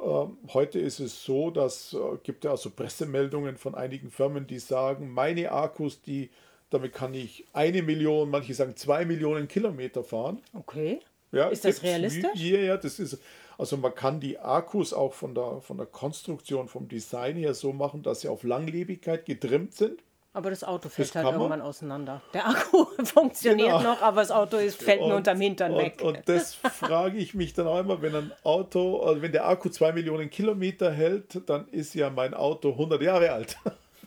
Ähm, 0.00 0.38
heute 0.52 0.78
ist 0.78 1.00
es 1.00 1.24
so, 1.24 1.50
dass 1.50 1.94
äh, 1.94 2.18
gibt 2.22 2.44
ja 2.44 2.52
also 2.52 2.70
Pressemeldungen 2.70 3.56
von 3.56 3.74
einigen 3.74 4.10
Firmen, 4.10 4.46
die 4.46 4.58
sagen, 4.58 5.10
meine 5.10 5.52
Akkus, 5.52 6.02
die 6.02 6.30
damit 6.70 6.92
kann 6.92 7.14
ich 7.14 7.44
eine 7.52 7.82
Million, 7.82 8.30
manche 8.30 8.54
sagen 8.54 8.76
zwei 8.76 9.04
Millionen 9.04 9.48
Kilometer 9.48 10.02
fahren. 10.02 10.40
Okay. 10.52 11.00
Ja, 11.32 11.48
ist 11.48 11.64
das 11.64 11.82
realistisch? 11.82 12.30
Ja, 12.34 12.58
ja, 12.60 12.76
das 12.76 12.98
ist. 12.98 13.18
Also 13.56 13.76
man 13.76 13.94
kann 13.94 14.18
die 14.18 14.38
Akkus 14.38 14.92
auch 14.92 15.14
von 15.14 15.34
der, 15.34 15.60
von 15.60 15.76
der 15.76 15.86
Konstruktion, 15.86 16.66
vom 16.66 16.88
Design 16.88 17.36
her 17.36 17.54
so 17.54 17.72
machen, 17.72 18.02
dass 18.02 18.22
sie 18.22 18.28
auf 18.28 18.42
Langlebigkeit 18.42 19.24
getrimmt 19.26 19.74
sind. 19.74 20.02
Aber 20.32 20.50
das 20.50 20.64
Auto 20.64 20.88
fällt 20.88 21.14
das 21.14 21.22
halt 21.24 21.32
irgendwann 21.32 21.60
auseinander. 21.60 22.20
Der 22.32 22.48
Akku 22.48 22.86
funktioniert 23.04 23.68
genau. 23.68 23.82
noch, 23.82 24.02
aber 24.02 24.20
das 24.20 24.32
Auto 24.32 24.56
ist, 24.56 24.82
fällt 24.82 25.00
und, 25.00 25.08
nur 25.08 25.16
unterm 25.18 25.40
Hintern 25.40 25.72
und, 25.72 25.78
weg. 25.78 26.02
Und 26.02 26.18
das 26.26 26.54
frage 26.72 27.18
ich 27.18 27.34
mich 27.34 27.52
dann 27.54 27.68
auch 27.68 27.78
immer, 27.78 28.02
wenn 28.02 28.16
ein 28.16 28.32
Auto, 28.42 29.00
also 29.02 29.22
wenn 29.22 29.30
der 29.30 29.46
Akku 29.46 29.68
zwei 29.68 29.92
Millionen 29.92 30.30
Kilometer 30.30 30.90
hält, 30.90 31.48
dann 31.48 31.68
ist 31.68 31.94
ja 31.94 32.10
mein 32.10 32.34
Auto 32.34 32.70
100 32.70 33.00
Jahre 33.00 33.30
alt. 33.30 33.56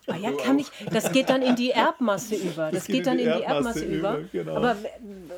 Ah 0.08 0.16
ja, 0.16 0.32
kann 0.32 0.58
ich, 0.58 0.68
das 0.92 1.12
geht 1.12 1.30
dann 1.30 1.42
in 1.42 1.56
die 1.56 1.72
Erbmasse 1.72 2.36
über. 2.36 2.72
Das, 2.72 2.86
das 2.86 2.88
geht, 2.88 3.08
dann 3.08 3.20
in 3.20 3.26
die 3.26 3.44
Erbmasse, 3.44 3.84
über. 3.84 4.18
über. 4.20 4.30
Genau. 4.32 4.56
Aber 4.56 4.78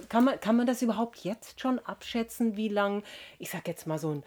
kann 0.10 0.24
man, 0.24 0.40
kann 0.40 0.56
man 0.56 0.68
das 0.68 0.82
überhaupt 0.82 1.20
jetzt 1.24 1.60
schon 1.60 1.80
abschätzen, 1.80 2.56
wie 2.56 2.70
lang, 2.70 3.04
ich 3.40 3.50
sag 3.50 3.68
jetzt 3.68 3.88
mal 3.88 3.98
so 3.98 4.12
ein 4.12 4.24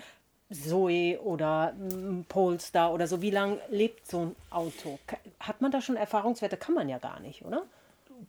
Zoe 0.52 1.20
oder 1.20 1.74
ein 1.78 2.26
Polestar 2.28 2.92
oder 2.92 3.06
so, 3.06 3.22
wie 3.22 3.30
lange 3.30 3.58
lebt 3.70 4.10
so 4.10 4.20
ein 4.20 4.36
Auto? 4.50 4.98
Hat 5.40 5.60
man 5.60 5.70
da 5.70 5.80
schon 5.80 5.96
Erfahrungswerte? 5.96 6.56
Kann 6.56 6.74
man 6.74 6.88
ja 6.88 6.98
gar 6.98 7.20
nicht, 7.20 7.44
oder? 7.44 7.64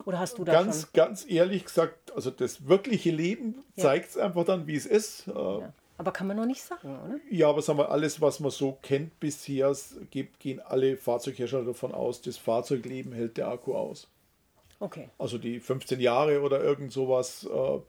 Oder 0.06 0.20
hast 0.20 0.38
du 0.38 0.44
da 0.44 0.54
ganz, 0.54 0.82
schon? 0.82 0.90
Ganz 0.94 1.26
ehrlich 1.28 1.66
gesagt, 1.66 2.12
also 2.16 2.32
das 2.32 2.68
wirkliche 2.68 3.12
Leben 3.12 3.64
ja. 3.76 3.84
zeigt 3.84 4.12
es 4.12 4.18
einfach 4.18 4.46
dann, 4.46 4.68
wie 4.68 4.76
es 4.76 4.86
ist. 4.86 5.28
Ja. 5.28 5.74
Aber 5.98 6.12
kann 6.12 6.28
man 6.28 6.38
noch 6.38 6.46
nicht 6.46 6.62
sagen, 6.62 7.00
oder? 7.06 7.20
Ja, 7.30 7.50
aber 7.50 7.62
sagen 7.62 7.78
wir, 7.80 7.92
alles, 7.92 8.20
was 8.20 8.40
man 8.40 8.52
so 8.52 8.78
kennt 8.82 9.20
bisher, 9.20 9.76
gibt, 10.10 10.40
gehen 10.40 10.60
alle 10.60 10.98
Fahrzeughersteller 10.98 11.66
davon 11.66 11.94
aus, 11.94 12.22
das 12.22 12.38
Fahrzeugleben 12.38 13.14
hält 13.14 13.38
der 13.38 13.48
Akku 13.48 13.76
aus. 13.76 14.08
Okay. 14.80 15.10
Also 15.18 15.38
die 15.38 15.60
15 15.60 16.00
Jahre 16.00 16.42
oder 16.42 16.62
irgend 16.62 16.92
sowas 16.92 17.46
äh, 17.46 17.80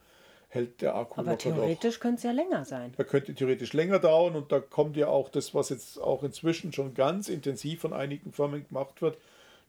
hält 0.49 0.81
der 0.83 0.95
Akku 0.95 1.21
Aber 1.21 1.37
theoretisch 1.37 1.99
könnte 1.99 2.19
es 2.19 2.23
ja 2.23 2.31
länger 2.33 2.64
sein. 2.64 2.93
Er 2.97 3.05
könnte 3.05 3.35
theoretisch 3.35 3.73
länger 3.73 3.99
dauern 3.99 4.37
und 4.37 4.53
da 4.53 4.61
kommt 4.61 4.97
ja 4.97 5.09
auch 5.09 5.29
das, 5.29 5.55
was 5.55 5.71
jetzt 5.71 6.01
auch 6.01 6.23
inzwischen 6.23 6.73
schon 6.73 6.95
ganz 6.95 7.29
intensiv 7.29 7.81
von 7.81 7.93
einigen 7.93 8.33
Firmen 8.33 8.67
gemacht 8.69 9.03
wird, 9.03 9.19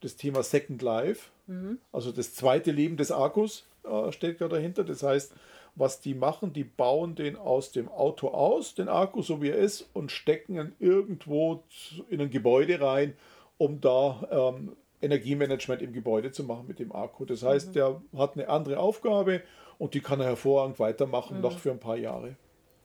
das 0.01 0.17
Thema 0.17 0.43
Second 0.43 0.81
Life. 0.81 1.29
Mhm. 1.47 1.79
Also 1.91 2.11
das 2.11 2.35
zweite 2.35 2.71
Leben 2.71 2.97
des 2.97 3.11
Akkus 3.11 3.65
äh, 3.85 4.11
steht 4.11 4.41
da 4.41 4.47
dahinter. 4.47 4.83
Das 4.83 5.01
heißt, 5.01 5.33
was 5.75 5.99
die 5.99 6.13
machen, 6.13 6.53
die 6.53 6.63
bauen 6.63 7.15
den 7.15 7.35
aus 7.35 7.71
dem 7.71 7.89
Auto 7.89 8.29
aus, 8.29 8.75
den 8.75 8.89
Akku, 8.89 9.21
so 9.21 9.41
wie 9.41 9.49
er 9.49 9.57
ist, 9.57 9.89
und 9.93 10.11
stecken 10.11 10.55
ihn 10.55 10.73
irgendwo 10.79 11.63
in 12.09 12.21
ein 12.21 12.29
Gebäude 12.29 12.79
rein, 12.81 13.13
um 13.57 13.81
da 13.81 14.27
ähm, 14.31 14.75
Energiemanagement 15.01 15.81
im 15.81 15.93
Gebäude 15.93 16.31
zu 16.31 16.43
machen 16.43 16.65
mit 16.67 16.79
dem 16.79 16.93
Akku. 16.93 17.25
Das 17.25 17.43
heißt, 17.43 17.69
mhm. 17.69 17.73
der 17.73 18.01
hat 18.17 18.33
eine 18.35 18.49
andere 18.49 18.79
Aufgabe 18.79 19.41
und 19.77 19.93
die 19.93 19.99
kann 19.99 20.19
er 20.21 20.27
hervorragend 20.27 20.79
weitermachen, 20.79 21.37
mhm. 21.37 21.43
noch 21.43 21.59
für 21.59 21.71
ein 21.71 21.79
paar 21.79 21.97
Jahre. 21.97 22.35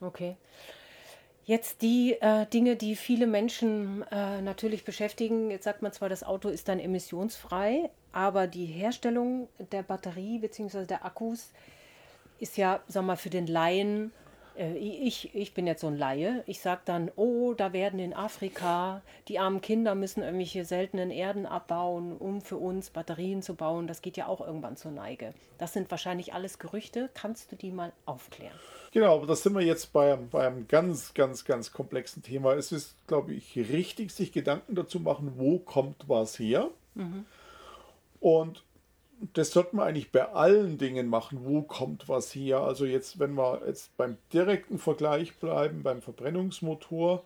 Okay. 0.01 0.37
Jetzt 1.45 1.83
die 1.83 2.17
äh, 2.21 2.47
Dinge, 2.47 2.77
die 2.77 2.95
viele 2.97 3.27
Menschen 3.27 4.05
äh, 4.11 4.41
natürlich 4.43 4.85
beschäftigen. 4.85 5.51
Jetzt 5.51 5.65
sagt 5.65 5.83
man 5.83 5.93
zwar, 5.93 6.09
das 6.09 6.23
Auto 6.23 6.49
ist 6.49 6.69
dann 6.69 6.79
emissionsfrei, 6.79 7.91
aber 8.13 8.47
die 8.47 8.67
Herstellung 8.67 9.49
der 9.73 9.83
Batterie 9.83 10.39
bzw. 10.39 10.85
der 10.85 11.05
Akkus 11.05 11.51
ist 12.41 12.57
ja, 12.57 12.81
sag 12.89 13.05
mal, 13.05 13.17
für 13.17 13.31
den 13.31 13.47
Laien, 13.47 14.13
äh, 14.57 14.77
ich, 14.77 15.35
ich 15.35 15.55
bin 15.55 15.67
jetzt 15.67 15.81
so 15.81 15.87
ein 15.87 15.97
Laie, 15.97 16.43
ich 16.47 16.61
sage 16.61 16.83
dann, 16.85 17.11
oh, 17.17 17.55
da 17.55 17.73
werden 17.73 18.01
in 18.01 18.15
Afrika 18.15 19.03
die 19.29 19.39
armen 19.39 19.61
Kinder 19.61 19.95
müssen 19.95 20.23
irgendwelche 20.23 20.65
seltenen 20.65 21.11
Erden 21.11 21.47
abbauen, 21.47 22.17
um 22.17 22.41
für 22.41 22.57
uns 22.57 22.91
Batterien 22.91 23.43
zu 23.43 23.55
bauen. 23.55 23.87
Das 23.87 24.03
geht 24.03 24.17
ja 24.17 24.27
auch 24.27 24.41
irgendwann 24.41 24.77
zur 24.77 24.91
Neige. 24.91 25.35
Das 25.59 25.73
sind 25.73 25.91
wahrscheinlich 25.91 26.35
alles 26.35 26.59
Gerüchte. 26.59 27.11
Kannst 27.15 27.53
du 27.53 27.57
die 27.57 27.71
mal 27.71 27.93
aufklären? 28.07 28.55
Genau, 28.93 29.15
aber 29.15 29.27
das 29.27 29.43
sind 29.43 29.55
wir 29.55 29.63
jetzt 29.63 29.93
bei, 29.93 30.17
bei 30.17 30.47
einem 30.47 30.67
ganz, 30.67 31.15
ganz, 31.15 31.45
ganz 31.45 31.73
komplexen 31.73 32.23
Thema. 32.23 32.55
Es 32.55 32.73
ist, 32.73 32.97
glaube 33.07 33.35
ich, 33.35 33.57
richtig, 33.57 34.11
sich 34.11 34.33
Gedanken 34.33 34.75
dazu 34.75 34.99
machen, 34.99 35.35
wo 35.37 35.59
kommt 35.59 36.09
was 36.09 36.39
her. 36.39 36.71
Mhm. 36.95 37.25
Und 38.19 38.65
das 39.35 39.51
sollte 39.51 39.77
man 39.77 39.89
eigentlich 39.89 40.13
bei 40.13 40.29
allen 40.33 40.79
Dingen 40.79 41.09
machen. 41.09 41.41
Wo 41.45 41.63
kommt 41.63 42.09
was 42.09 42.35
her? 42.35 42.61
Also 42.61 42.87
jetzt, 42.87 43.19
wenn 43.19 43.35
wir 43.35 43.63
jetzt 43.67 43.97
beim 43.97 44.17
direkten 44.33 44.79
Vergleich 44.79 45.37
bleiben, 45.37 45.83
beim 45.83 46.01
Verbrennungsmotor, 46.01 47.25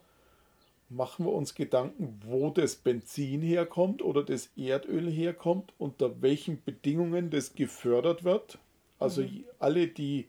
machen 0.89 1.27
wir 1.27 1.33
uns 1.33 1.55
Gedanken, 1.55 2.21
wo 2.27 2.51
das 2.51 2.77
Benzin 2.77 3.43
herkommt 3.43 4.03
oder 4.03 4.23
das 4.23 4.51
Erdöl 4.57 5.11
herkommt, 5.11 5.73
unter 5.79 6.21
welchen 6.23 6.63
Bedingungen 6.63 7.31
das 7.31 7.55
gefördert 7.55 8.25
wird. 8.25 8.59
Also 8.99 9.23
mhm. 9.23 9.45
alle, 9.59 9.87
die 9.87 10.27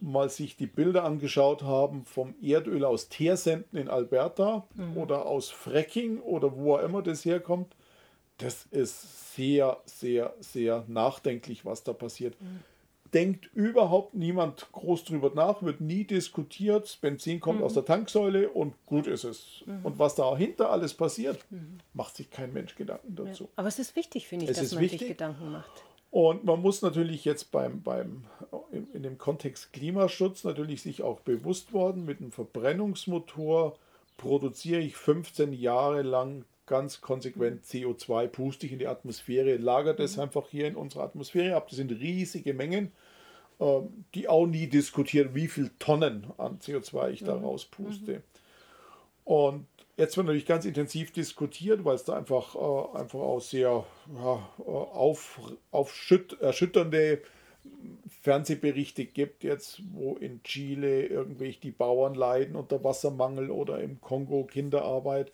mal 0.00 0.28
sich 0.28 0.56
die 0.56 0.66
Bilder 0.66 1.04
angeschaut 1.04 1.62
haben 1.62 2.04
vom 2.04 2.34
Erdöl 2.42 2.84
aus 2.84 3.08
Teersenden 3.08 3.78
in 3.78 3.88
Alberta 3.88 4.66
mhm. 4.74 4.96
oder 4.96 5.26
aus 5.26 5.50
Fracking 5.50 6.18
oder 6.20 6.56
wo 6.56 6.74
auch 6.74 6.82
immer 6.82 7.02
das 7.02 7.24
herkommt, 7.24 7.74
das 8.42 8.66
ist 8.70 9.34
sehr, 9.34 9.78
sehr, 9.86 10.34
sehr 10.40 10.84
nachdenklich, 10.88 11.64
was 11.64 11.84
da 11.84 11.92
passiert. 11.92 12.40
Mhm. 12.40 12.60
Denkt 13.14 13.50
überhaupt 13.54 14.14
niemand 14.14 14.72
groß 14.72 15.04
drüber 15.04 15.32
nach, 15.34 15.62
wird 15.62 15.82
nie 15.82 16.04
diskutiert. 16.04 16.84
Das 16.84 16.96
Benzin 16.96 17.40
kommt 17.40 17.58
mhm. 17.58 17.64
aus 17.64 17.74
der 17.74 17.84
Tanksäule 17.84 18.48
und 18.48 18.74
gut 18.86 19.06
ist 19.06 19.24
es. 19.24 19.62
Mhm. 19.66 19.84
Und 19.84 19.98
was 19.98 20.14
dahinter 20.14 20.70
alles 20.70 20.94
passiert, 20.94 21.38
mhm. 21.50 21.78
macht 21.92 22.16
sich 22.16 22.30
kein 22.30 22.52
Mensch 22.52 22.74
Gedanken 22.74 23.14
dazu. 23.14 23.44
Ja. 23.44 23.50
Aber 23.56 23.68
es 23.68 23.78
ist 23.78 23.96
wichtig, 23.96 24.26
finde 24.26 24.46
ich, 24.46 24.50
es 24.50 24.58
dass 24.58 24.72
man 24.72 24.82
wichtig. 24.82 25.00
sich 25.00 25.08
Gedanken 25.08 25.52
macht. 25.52 25.82
Und 26.10 26.44
man 26.44 26.60
muss 26.60 26.82
natürlich 26.82 27.24
jetzt 27.24 27.52
beim, 27.52 27.82
beim, 27.82 28.24
in, 28.70 28.86
in 28.92 29.02
dem 29.02 29.18
Kontext 29.18 29.72
Klimaschutz 29.72 30.44
natürlich 30.44 30.82
sich 30.82 31.02
auch 31.02 31.20
bewusst 31.20 31.72
worden, 31.72 32.04
mit 32.04 32.20
einem 32.20 32.32
Verbrennungsmotor 32.32 33.78
produziere 34.18 34.80
ich 34.80 34.96
15 34.96 35.52
Jahre 35.52 36.02
lang 36.02 36.44
ganz 36.66 37.00
konsequent 37.00 37.64
CO2, 37.64 38.28
puste 38.28 38.66
ich 38.66 38.72
in 38.72 38.78
die 38.78 38.86
Atmosphäre, 38.86 39.56
lagert 39.56 40.00
es 40.00 40.16
mhm. 40.16 40.24
einfach 40.24 40.48
hier 40.48 40.66
in 40.66 40.76
unserer 40.76 41.04
Atmosphäre 41.04 41.56
ab. 41.56 41.68
Das 41.68 41.76
sind 41.76 41.90
riesige 41.92 42.54
Mengen, 42.54 42.92
äh, 43.58 43.80
die 44.14 44.28
auch 44.28 44.46
nie 44.46 44.66
diskutieren, 44.66 45.34
wie 45.34 45.48
viel 45.48 45.70
Tonnen 45.78 46.26
an 46.38 46.58
CO2 46.58 47.10
ich 47.10 47.24
da 47.24 47.36
mhm. 47.36 47.44
rauspuste. 47.44 48.12
Mhm. 48.14 48.22
Und 49.24 49.66
jetzt 49.96 50.16
wird 50.16 50.26
natürlich 50.26 50.46
ganz 50.46 50.64
intensiv 50.64 51.12
diskutiert, 51.12 51.84
weil 51.84 51.94
es 51.94 52.04
da 52.04 52.16
einfach, 52.16 52.54
äh, 52.54 52.98
einfach 52.98 53.20
auch 53.20 53.40
sehr 53.40 53.84
ja, 54.14 54.48
auf, 54.64 55.40
aufschütt, 55.70 56.40
erschütternde 56.40 57.22
Fernsehberichte 58.22 59.04
gibt, 59.04 59.44
jetzt, 59.44 59.82
wo 59.92 60.16
in 60.16 60.42
Chile 60.42 61.06
irgendwelche 61.06 61.60
die 61.60 61.70
Bauern 61.70 62.14
leiden 62.14 62.56
unter 62.56 62.82
Wassermangel 62.82 63.50
oder 63.50 63.80
im 63.80 64.00
Kongo 64.00 64.44
Kinderarbeit. 64.44 65.32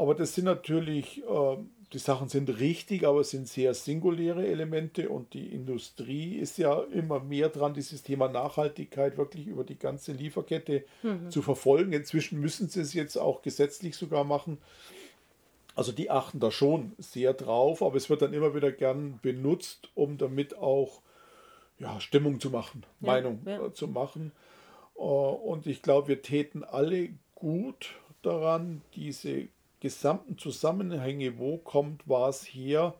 Aber 0.00 0.14
das 0.14 0.34
sind 0.34 0.44
natürlich 0.44 1.22
äh, 1.24 1.56
die 1.92 1.98
Sachen 1.98 2.28
sind 2.28 2.60
richtig, 2.60 3.04
aber 3.04 3.20
es 3.20 3.30
sind 3.30 3.48
sehr 3.48 3.74
singuläre 3.74 4.46
Elemente 4.46 5.08
und 5.08 5.34
die 5.34 5.46
Industrie 5.46 6.36
ist 6.36 6.56
ja 6.56 6.80
immer 6.92 7.18
mehr 7.18 7.48
dran, 7.48 7.74
dieses 7.74 8.04
Thema 8.04 8.28
Nachhaltigkeit 8.28 9.16
wirklich 9.16 9.48
über 9.48 9.64
die 9.64 9.78
ganze 9.78 10.12
Lieferkette 10.12 10.84
mhm. 11.02 11.30
zu 11.30 11.42
verfolgen. 11.42 11.92
Inzwischen 11.92 12.38
müssen 12.38 12.68
sie 12.68 12.80
es 12.80 12.94
jetzt 12.94 13.16
auch 13.16 13.42
gesetzlich 13.42 13.96
sogar 13.96 14.22
machen. 14.22 14.58
Also 15.74 15.90
die 15.90 16.10
achten 16.10 16.38
da 16.38 16.52
schon 16.52 16.92
sehr 16.98 17.34
drauf, 17.34 17.82
aber 17.82 17.96
es 17.96 18.08
wird 18.08 18.22
dann 18.22 18.34
immer 18.34 18.54
wieder 18.54 18.70
gern 18.70 19.18
benutzt, 19.22 19.90
um 19.94 20.16
damit 20.16 20.56
auch 20.56 21.00
ja, 21.78 21.98
Stimmung 22.00 22.38
zu 22.38 22.50
machen, 22.50 22.84
ja, 23.00 23.06
Meinung 23.06 23.40
ja. 23.46 23.66
Äh, 23.66 23.72
zu 23.72 23.88
machen. 23.88 24.30
Äh, 24.96 25.00
und 25.00 25.66
ich 25.66 25.82
glaube, 25.82 26.06
wir 26.06 26.22
täten 26.22 26.62
alle 26.62 27.08
gut 27.34 27.94
daran, 28.22 28.82
diese 28.94 29.48
gesamten 29.80 30.38
Zusammenhänge, 30.38 31.38
wo 31.38 31.56
kommt 31.58 32.02
was 32.06 32.44
her, 32.44 32.94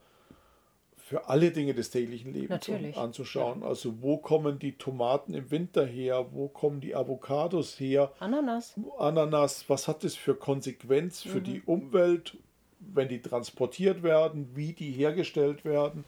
für 1.11 1.29
alle 1.29 1.51
Dinge 1.51 1.75
des 1.75 1.91
täglichen 1.91 2.33
Lebens 2.33 2.51
Natürlich. 2.51 2.97
anzuschauen. 2.97 3.63
Ja. 3.63 3.67
Also 3.67 4.01
wo 4.01 4.19
kommen 4.19 4.61
die 4.61 4.79
Tomaten 4.79 5.35
im 5.35 5.51
Winter 5.51 5.85
her, 5.85 6.27
wo 6.31 6.47
kommen 6.47 6.81
die 6.81 6.95
Avocados 6.95 7.81
her, 7.81 8.13
Ananas, 8.21 8.75
Ananas, 8.97 9.65
was 9.69 9.89
hat 9.89 10.05
das 10.05 10.15
für 10.15 10.37
Konsequenz 10.37 11.23
für 11.23 11.41
mhm. 11.41 11.45
die 11.45 11.63
Umwelt, 11.63 12.37
wenn 12.79 13.09
die 13.09 13.21
transportiert 13.21 14.05
werden, 14.05 14.51
wie 14.55 14.73
die 14.73 14.93
hergestellt 14.93 15.65
werden. 15.65 16.05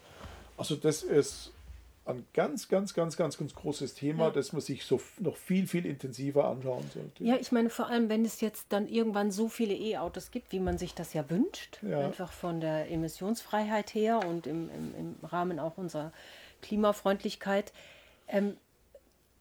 Also 0.55 0.75
das 0.77 1.03
ist 1.03 1.51
ein 2.05 2.25
ganz, 2.33 2.67
ganz, 2.67 2.93
ganz, 2.93 3.15
ganz, 3.15 3.37
ganz 3.37 3.55
großes 3.55 3.93
Thema, 3.93 4.25
ja. 4.25 4.31
das 4.31 4.51
man 4.51 4.61
sich 4.61 4.83
so 4.83 4.99
noch 5.19 5.37
viel, 5.37 5.67
viel 5.67 5.85
intensiver 5.85 6.45
anschauen 6.45 6.83
sollte. 6.93 7.23
Ja, 7.23 7.37
ich 7.37 7.51
meine, 7.51 7.69
vor 7.69 7.87
allem, 7.87 8.09
wenn 8.09 8.25
es 8.25 8.41
jetzt 8.41 8.67
dann 8.69 8.87
irgendwann 8.87 9.31
so 9.31 9.47
viele 9.47 9.73
E-Autos 9.73 10.31
gibt, 10.31 10.51
wie 10.51 10.59
man 10.59 10.77
sich 10.77 10.93
das 10.93 11.13
ja 11.13 11.29
wünscht, 11.29 11.79
ja. 11.81 11.99
einfach 11.99 12.31
von 12.31 12.59
der 12.59 12.91
Emissionsfreiheit 12.91 13.93
her 13.93 14.19
und 14.27 14.47
im, 14.47 14.69
im, 14.69 14.95
im 14.95 15.15
Rahmen 15.25 15.59
auch 15.59 15.77
unserer 15.77 16.11
Klimafreundlichkeit, 16.61 17.71
ähm, 18.27 18.57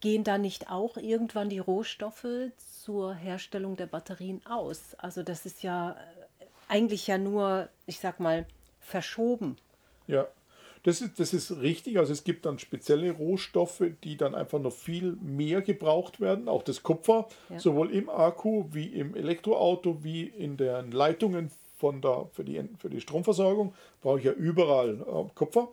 gehen 0.00 0.24
da 0.24 0.38
nicht 0.38 0.70
auch 0.70 0.96
irgendwann 0.96 1.48
die 1.48 1.60
Rohstoffe 1.60 2.26
zur 2.82 3.14
Herstellung 3.14 3.76
der 3.76 3.86
Batterien 3.86 4.44
aus? 4.46 4.94
Also 4.98 5.22
das 5.22 5.46
ist 5.46 5.62
ja 5.62 5.92
äh, 5.92 6.44
eigentlich 6.68 7.08
ja 7.08 7.18
nur, 7.18 7.68
ich 7.86 7.98
sag 7.98 8.20
mal, 8.20 8.46
verschoben. 8.78 9.56
Ja. 10.06 10.28
Das 10.84 11.00
ist, 11.00 11.20
das 11.20 11.32
ist 11.32 11.60
richtig. 11.60 11.98
Also 11.98 12.12
es 12.12 12.24
gibt 12.24 12.44
dann 12.44 12.58
spezielle 12.58 13.12
Rohstoffe, 13.12 13.84
die 14.02 14.16
dann 14.16 14.34
einfach 14.34 14.58
noch 14.58 14.72
viel 14.72 15.16
mehr 15.22 15.62
gebraucht 15.62 16.20
werden. 16.20 16.48
Auch 16.48 16.62
das 16.62 16.82
Kupfer, 16.82 17.28
ja. 17.50 17.58
sowohl 17.58 17.90
im 17.92 18.10
Akku 18.10 18.64
wie 18.72 18.86
im 18.86 19.14
Elektroauto, 19.14 20.02
wie 20.02 20.24
in 20.24 20.56
den 20.56 20.90
Leitungen 20.90 21.50
von 21.78 22.00
der, 22.00 22.28
für, 22.32 22.44
die, 22.44 22.60
für 22.78 22.90
die 22.90 23.00
Stromversorgung, 23.00 23.74
brauche 24.00 24.18
ich 24.18 24.24
ja 24.24 24.32
überall 24.32 25.00
äh, 25.00 25.30
Kupfer. 25.34 25.68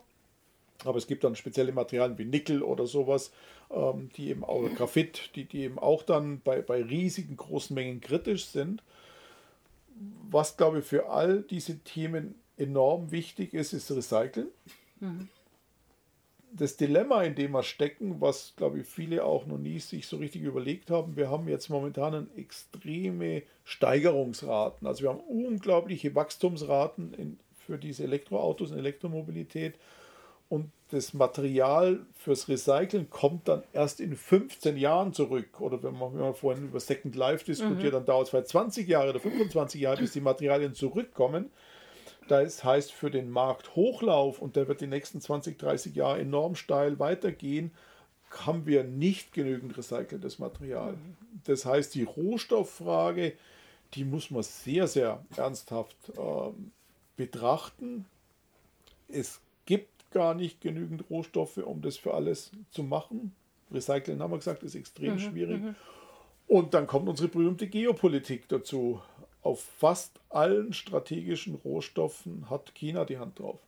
Aber 0.84 0.96
es 0.96 1.06
gibt 1.06 1.24
dann 1.24 1.36
spezielle 1.36 1.72
Materialien 1.72 2.18
wie 2.18 2.24
Nickel 2.24 2.62
oder 2.62 2.86
sowas, 2.86 3.32
ähm, 3.70 4.10
die 4.16 4.30
eben 4.30 4.44
auch 4.44 4.62
Graphit, 4.76 5.30
die, 5.34 5.44
die 5.44 5.62
eben 5.62 5.78
auch 5.78 6.02
dann 6.02 6.40
bei, 6.40 6.62
bei 6.62 6.82
riesigen 6.82 7.36
großen 7.36 7.74
Mengen 7.74 8.00
kritisch 8.00 8.46
sind. 8.46 8.82
Was, 10.30 10.56
glaube 10.56 10.78
ich, 10.78 10.84
für 10.84 11.10
all 11.10 11.42
diese 11.42 11.80
Themen 11.80 12.34
enorm 12.56 13.10
wichtig 13.10 13.54
ist, 13.54 13.72
ist 13.72 13.90
Recyceln. 13.90 14.48
Das 16.52 16.76
Dilemma, 16.76 17.22
in 17.22 17.36
dem 17.36 17.52
wir 17.52 17.62
stecken, 17.62 18.20
was 18.20 18.54
glaube 18.56 18.80
ich 18.80 18.86
viele 18.86 19.24
auch 19.24 19.46
noch 19.46 19.58
nie 19.58 19.78
sich 19.78 20.06
so 20.06 20.16
richtig 20.16 20.42
überlegt 20.42 20.90
haben, 20.90 21.16
wir 21.16 21.30
haben 21.30 21.48
jetzt 21.48 21.68
momentan 21.68 22.28
extreme 22.36 23.42
Steigerungsraten. 23.64 24.86
Also 24.86 25.02
wir 25.02 25.10
haben 25.10 25.20
unglaubliche 25.20 26.14
Wachstumsraten 26.14 27.14
in, 27.14 27.38
für 27.66 27.78
diese 27.78 28.02
Elektroautos 28.02 28.72
und 28.72 28.78
Elektromobilität. 28.78 29.76
Und 30.48 30.72
das 30.90 31.14
Material 31.14 32.00
fürs 32.16 32.48
Recyceln 32.48 33.08
kommt 33.08 33.46
dann 33.46 33.62
erst 33.72 34.00
in 34.00 34.16
15 34.16 34.76
Jahren 34.76 35.12
zurück. 35.12 35.60
Oder 35.60 35.80
wenn 35.84 35.96
man, 35.96 36.12
wenn 36.12 36.22
man 36.22 36.34
vorhin 36.34 36.64
über 36.64 36.80
Second 36.80 37.14
Life 37.14 37.44
diskutiert, 37.44 37.92
mhm. 37.92 37.98
dann 37.98 38.04
dauert 38.04 38.24
es 38.24 38.30
vielleicht 38.30 38.48
20 38.48 38.88
Jahre 38.88 39.10
oder 39.10 39.20
25 39.20 39.80
Jahre, 39.80 39.98
bis 39.98 40.12
die 40.12 40.20
Materialien 40.20 40.74
zurückkommen. 40.74 41.50
Das 42.30 42.62
heißt, 42.62 42.92
für 42.92 43.10
den 43.10 43.28
Markthochlauf, 43.28 44.40
und 44.40 44.54
der 44.54 44.68
wird 44.68 44.80
die 44.80 44.86
nächsten 44.86 45.20
20, 45.20 45.58
30 45.58 45.96
Jahre 45.96 46.20
enorm 46.20 46.54
steil 46.54 47.00
weitergehen, 47.00 47.72
haben 48.30 48.66
wir 48.66 48.84
nicht 48.84 49.32
genügend 49.32 49.76
recyceltes 49.76 50.38
Material. 50.38 50.94
Das 51.42 51.66
heißt, 51.66 51.92
die 51.92 52.04
Rohstofffrage, 52.04 53.32
die 53.94 54.04
muss 54.04 54.30
man 54.30 54.44
sehr, 54.44 54.86
sehr 54.86 55.24
ernsthaft 55.36 55.96
äh, 56.10 56.52
betrachten. 57.16 58.06
Es 59.08 59.40
gibt 59.66 60.12
gar 60.12 60.34
nicht 60.34 60.60
genügend 60.60 61.10
Rohstoffe, 61.10 61.56
um 61.56 61.82
das 61.82 61.96
für 61.96 62.14
alles 62.14 62.52
zu 62.70 62.84
machen. 62.84 63.34
Recyceln, 63.72 64.22
haben 64.22 64.30
wir 64.30 64.38
gesagt, 64.38 64.62
ist 64.62 64.76
extrem 64.76 65.14
mhm, 65.14 65.18
schwierig. 65.18 65.62
Mhm. 65.62 65.74
Und 66.46 66.74
dann 66.74 66.86
kommt 66.86 67.08
unsere 67.08 67.26
berühmte 67.26 67.66
Geopolitik 67.66 68.46
dazu 68.46 69.02
auf 69.42 69.62
fast 69.78 70.20
allen 70.28 70.72
strategischen 70.72 71.54
Rohstoffen 71.54 72.50
hat 72.50 72.74
China 72.74 73.04
die 73.04 73.18
Hand 73.18 73.38
drauf. 73.38 73.60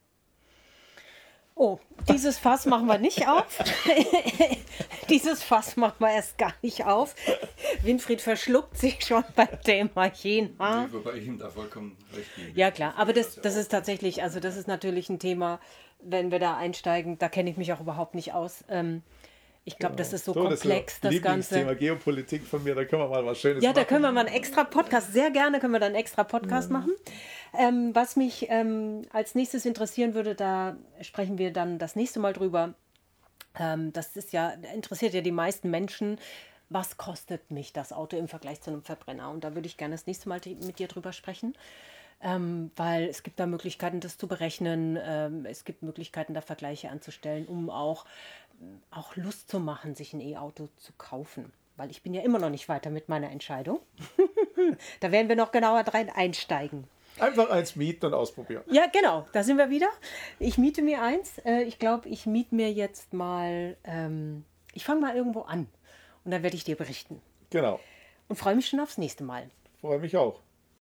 Oh, 1.54 1.78
dieses 2.08 2.38
Fass 2.38 2.64
machen 2.64 2.87
wir 2.87 2.98
nicht 2.98 3.28
auf. 3.28 3.58
dieses 5.11 5.42
Fass 5.42 5.76
machen 5.76 5.96
wir 5.98 6.11
erst 6.11 6.38
gar 6.38 6.54
nicht 6.62 6.87
auf. 6.87 7.14
Winfried 7.82 8.22
verschluckt 8.22 8.78
sich 8.78 9.04
schon 9.04 9.22
beim 9.37 9.61
Thema 9.62 10.08
China. 10.08 10.88
Wobei 10.90 11.14
ich 11.18 11.26
ihm 11.26 11.38
da 11.38 11.50
vollkommen 11.50 11.96
recht 12.16 12.35
gebe. 12.37 12.58
Ja, 12.58 12.70
klar, 12.70 12.94
aber 12.96 13.12
das, 13.12 13.37
das 13.37 13.56
ist 13.56 13.68
tatsächlich, 13.68 14.22
also 14.22 14.40
das 14.40 14.56
ist 14.56 14.66
natürlich 14.66 15.11
ein 15.11 15.18
Thema, 15.18 15.61
wenn 16.00 16.30
wir 16.30 16.38
da 16.38 16.56
einsteigen, 16.56 17.18
da 17.18 17.28
kenne 17.28 17.50
ich 17.50 17.56
mich 17.56 17.72
auch 17.72 17.80
überhaupt 17.80 18.14
nicht 18.14 18.32
aus. 18.32 18.64
Ähm, 18.68 19.02
ich 19.64 19.79
glaube, 19.79 19.94
genau. 19.94 20.05
das 20.05 20.12
ist 20.12 20.25
so, 20.25 20.33
so 20.33 20.42
komplex, 20.42 21.01
das, 21.01 21.14
das 21.14 21.22
Ganze. 21.22 21.55
Thema 21.55 21.75
Geopolitik 21.75 22.44
von 22.44 22.64
mir, 22.64 22.75
da 22.75 22.85
können 22.85 23.03
wir 23.03 23.09
mal 23.09 23.25
was 23.25 23.38
Schönes 23.38 23.62
ja, 23.62 23.70
machen. 23.70 23.77
Ja, 23.79 23.83
da 23.83 23.88
können 23.88 24.03
wir 24.03 24.12
mal 24.12 24.27
einen 24.27 24.35
extra 24.35 24.64
Podcast, 24.64 25.12
sehr 25.12 25.31
gerne 25.31 25.61
können 25.61 25.72
wir 25.72 25.81
da 25.81 25.87
einen 25.87 25.94
extra 25.94 26.25
Podcast 26.25 26.68
mhm. 26.70 26.77
machen. 26.77 26.92
Ähm, 27.57 27.94
was 27.94 28.16
mich 28.16 28.46
ähm, 28.48 29.03
als 29.12 29.35
nächstes 29.35 29.64
interessieren 29.64 30.14
würde, 30.14 30.35
da 30.35 30.77
sprechen 31.01 31.38
wir 31.38 31.53
dann 31.53 31.79
das 31.79 31.94
nächste 31.94 32.18
Mal 32.18 32.33
drüber. 32.33 32.75
Ähm, 33.59 33.92
das 33.92 34.16
ist 34.16 34.33
ja, 34.33 34.51
interessiert 34.75 35.14
ja 35.14 35.20
die 35.20 35.33
meisten 35.33 35.70
Menschen. 35.70 36.18
Was 36.68 36.96
kostet 36.96 37.51
mich 37.51 37.72
das 37.72 37.92
Auto 37.92 38.16
im 38.16 38.29
Vergleich 38.29 38.62
zu 38.62 38.70
einem 38.70 38.83
Verbrenner? 38.83 39.31
Und 39.31 39.44
da 39.44 39.55
würde 39.55 39.66
ich 39.66 39.77
gerne 39.77 39.94
das 39.94 40.07
nächste 40.07 40.29
Mal 40.29 40.40
mit 40.64 40.79
dir 40.79 40.88
drüber 40.88 41.12
sprechen. 41.12 41.55
Ähm, 42.25 42.70
weil 42.77 43.09
es 43.09 43.25
gibt 43.25 43.40
da 43.40 43.46
Möglichkeiten, 43.46 43.98
das 43.98 44.16
zu 44.16 44.29
berechnen. 44.29 44.96
Ähm, 45.03 45.44
es 45.44 45.64
gibt 45.64 45.83
Möglichkeiten, 45.83 46.35
da 46.35 46.40
Vergleiche 46.40 46.88
anzustellen, 46.88 47.46
um 47.46 47.68
auch 47.68 48.05
auch 48.90 49.16
Lust 49.16 49.51
zu 49.51 49.61
machen, 49.61 49.94
sich 49.94 50.12
ein 50.12 50.20
E-Auto 50.20 50.68
zu 50.77 50.92
kaufen. 50.98 51.53
Weil 51.77 51.90
ich 51.90 52.03
bin 52.03 52.14
ja 52.14 52.22
immer 52.22 52.38
noch 52.38 52.51
nicht 52.51 52.68
weiter 52.68 52.90
mit 52.90 53.09
meiner 53.09 53.31
Entscheidung. 53.31 53.81
da 55.01 55.11
werden 55.11 55.29
wir 55.29 55.37
noch 55.37 55.53
genauer 55.53 55.81
rein 55.81 56.11
einsteigen. 56.11 56.87
Einfach 57.18 57.51
eins 57.51 57.77
mieten 57.77 58.07
und 58.07 58.14
ausprobieren. 58.14 58.62
Ja, 58.70 58.87
genau, 58.87 59.27
da 59.33 59.42
sind 59.42 59.59
wir 59.59 59.70
wieder. 59.70 59.88
Ich 60.38 60.59
miete 60.59 60.83
mir 60.83 61.03
eins. 61.03 61.38
Äh, 61.44 61.62
ich 61.62 61.79
glaube, 61.79 62.09
ich 62.09 62.27
miete 62.27 62.55
mir 62.55 62.72
jetzt 62.72 63.12
mal, 63.12 63.77
ähm, 63.85 64.44
ich 64.72 64.85
fange 64.85 65.01
mal 65.01 65.14
irgendwo 65.14 65.42
an 65.42 65.66
und 66.25 66.31
dann 66.31 66.42
werde 66.42 66.57
ich 66.57 66.64
dir 66.64 66.77
berichten. 66.77 67.20
Genau. 67.51 67.81
Und 68.29 68.37
freue 68.37 68.55
mich 68.55 68.68
schon 68.68 68.81
aufs 68.81 68.98
nächste 68.98 69.25
Mal. 69.25 69.51
Freue 69.81 69.98
mich 69.98 70.16
auch. 70.16 70.40